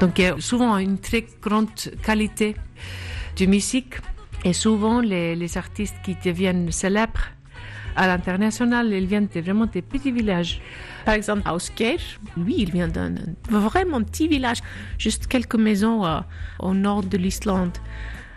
Donc 0.00 0.18
il 0.18 0.22
y 0.24 0.28
a 0.28 0.36
souvent 0.38 0.78
une 0.78 0.96
très 0.96 1.26
grande 1.42 1.68
qualité 2.02 2.56
de 3.36 3.44
musique 3.44 3.96
et 4.44 4.52
souvent 4.52 5.00
les, 5.00 5.34
les 5.34 5.58
artistes 5.58 5.96
qui 6.04 6.16
deviennent 6.24 6.70
célèbres 6.70 7.30
à 7.96 8.06
l'international, 8.06 8.92
ils 8.92 9.06
viennent 9.06 9.28
vraiment 9.34 9.66
des 9.66 9.82
petits 9.82 10.12
villages. 10.12 10.60
Par 11.04 11.14
exemple, 11.14 11.48
Ausgeir, 11.48 11.98
lui, 12.36 12.56
il 12.58 12.72
vient 12.72 12.88
d'un 12.88 13.14
vraiment 13.48 14.02
petit 14.02 14.28
village, 14.28 14.58
juste 14.98 15.26
quelques 15.26 15.54
maisons 15.54 16.04
euh, 16.04 16.20
au 16.58 16.74
nord 16.74 17.02
de 17.02 17.16
l'Islande. 17.16 17.76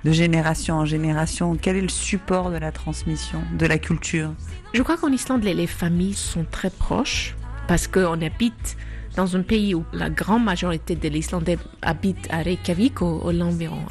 De 0.04 0.12
génération 0.12 0.76
en 0.76 0.86
génération, 0.86 1.58
quel 1.60 1.76
est 1.76 1.82
le 1.82 1.90
support 1.90 2.52
de 2.52 2.58
la 2.58 2.72
transmission, 2.72 3.42
de 3.58 3.66
la 3.66 3.78
culture? 3.80 4.34
Je 4.74 4.82
crois 4.84 4.98
qu'en 4.98 5.12
Islande, 5.12 5.44
les, 5.44 5.54
les, 5.54 5.68
familles 5.68 6.14
sont 6.14 6.46
très 6.50 6.70
proches 6.70 7.36
parce 7.68 7.88
qu'on 7.88 8.22
habite 8.22 8.78
dans 9.16 9.36
un 9.36 9.42
pays 9.42 9.74
où 9.74 9.84
la 9.92 10.10
grande 10.12 10.44
majorité 10.44 10.96
de 10.96 11.10
l'Islandais 11.10 11.58
habitent 11.82 12.28
à 12.30 12.44
Reykjavik, 12.44 13.02
au, 13.02 13.22
au 13.22 13.32
l'environ. 13.32 13.82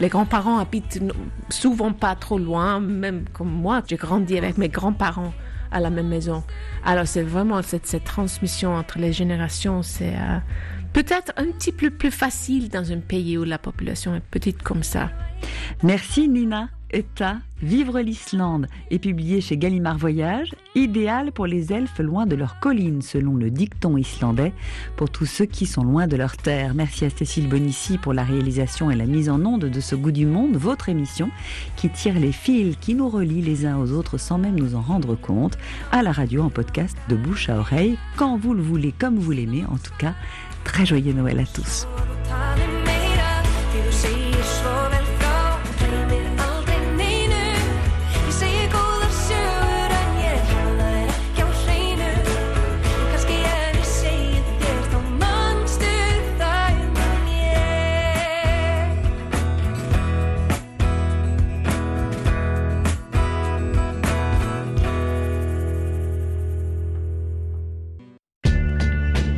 Les 0.00 0.08
grands-parents 0.08 0.58
habitent 0.58 1.00
souvent 1.50 1.92
pas 1.92 2.14
trop 2.16 2.38
loin, 2.38 2.80
même 2.80 3.24
comme 3.32 3.50
moi, 3.50 3.82
j'ai 3.86 3.96
grandi 3.96 4.36
avec 4.36 4.58
mes 4.58 4.68
grands-parents 4.68 5.32
à 5.70 5.80
la 5.80 5.90
même 5.90 6.08
maison. 6.08 6.42
Alors 6.84 7.06
c'est 7.06 7.22
vraiment 7.22 7.60
cette, 7.62 8.04
transmission 8.04 8.74
entre 8.74 8.98
les 8.98 9.12
générations, 9.12 9.82
c'est 9.82 10.14
euh, 10.14 10.38
peut-être 10.92 11.32
un 11.36 11.46
petit 11.46 11.72
peu 11.72 11.90
plus 11.90 12.10
facile 12.10 12.68
dans 12.68 12.92
un 12.92 13.00
pays 13.00 13.36
où 13.36 13.44
la 13.44 13.58
population 13.58 14.14
est 14.14 14.20
petite 14.20 14.62
comme 14.62 14.82
ça. 14.82 15.10
Merci 15.82 16.28
Nina. 16.28 16.68
Vivre 17.60 18.00
l'Islande 18.00 18.68
est 18.90 18.98
publié 18.98 19.40
chez 19.40 19.56
Gallimard 19.56 19.98
Voyage, 19.98 20.50
idéal 20.74 21.32
pour 21.32 21.46
les 21.46 21.72
elfes 21.72 21.98
loin 21.98 22.26
de 22.26 22.36
leur 22.36 22.60
colline, 22.60 23.02
selon 23.02 23.34
le 23.34 23.50
dicton 23.50 23.96
islandais, 23.96 24.52
pour 24.96 25.10
tous 25.10 25.26
ceux 25.26 25.46
qui 25.46 25.66
sont 25.66 25.82
loin 25.82 26.06
de 26.06 26.16
leur 26.16 26.36
terre. 26.36 26.74
Merci 26.74 27.04
à 27.04 27.10
Cécile 27.10 27.48
Bonissi 27.48 27.98
pour 27.98 28.12
la 28.12 28.22
réalisation 28.22 28.90
et 28.90 28.96
la 28.96 29.06
mise 29.06 29.28
en 29.28 29.44
onde 29.44 29.64
de 29.64 29.80
ce 29.80 29.96
goût 29.96 30.12
du 30.12 30.26
monde, 30.26 30.56
votre 30.56 30.88
émission, 30.88 31.30
qui 31.74 31.88
tire 31.88 32.18
les 32.18 32.32
fils 32.32 32.76
qui 32.80 32.94
nous 32.94 33.08
relient 33.08 33.42
les 33.42 33.66
uns 33.66 33.78
aux 33.78 33.90
autres 33.92 34.18
sans 34.18 34.38
même 34.38 34.58
nous 34.58 34.74
en 34.74 34.82
rendre 34.82 35.16
compte, 35.16 35.58
à 35.90 36.02
la 36.02 36.12
radio 36.12 36.42
en 36.42 36.50
podcast 36.50 36.96
de 37.08 37.16
bouche 37.16 37.48
à 37.48 37.58
oreille, 37.58 37.98
quand 38.16 38.36
vous 38.36 38.54
le 38.54 38.62
voulez, 38.62 38.92
comme 38.92 39.18
vous 39.18 39.32
l'aimez, 39.32 39.64
en 39.64 39.78
tout 39.78 39.94
cas, 39.98 40.14
très 40.64 40.86
joyeux 40.86 41.12
Noël 41.12 41.40
à 41.40 41.46
tous. 41.46 41.88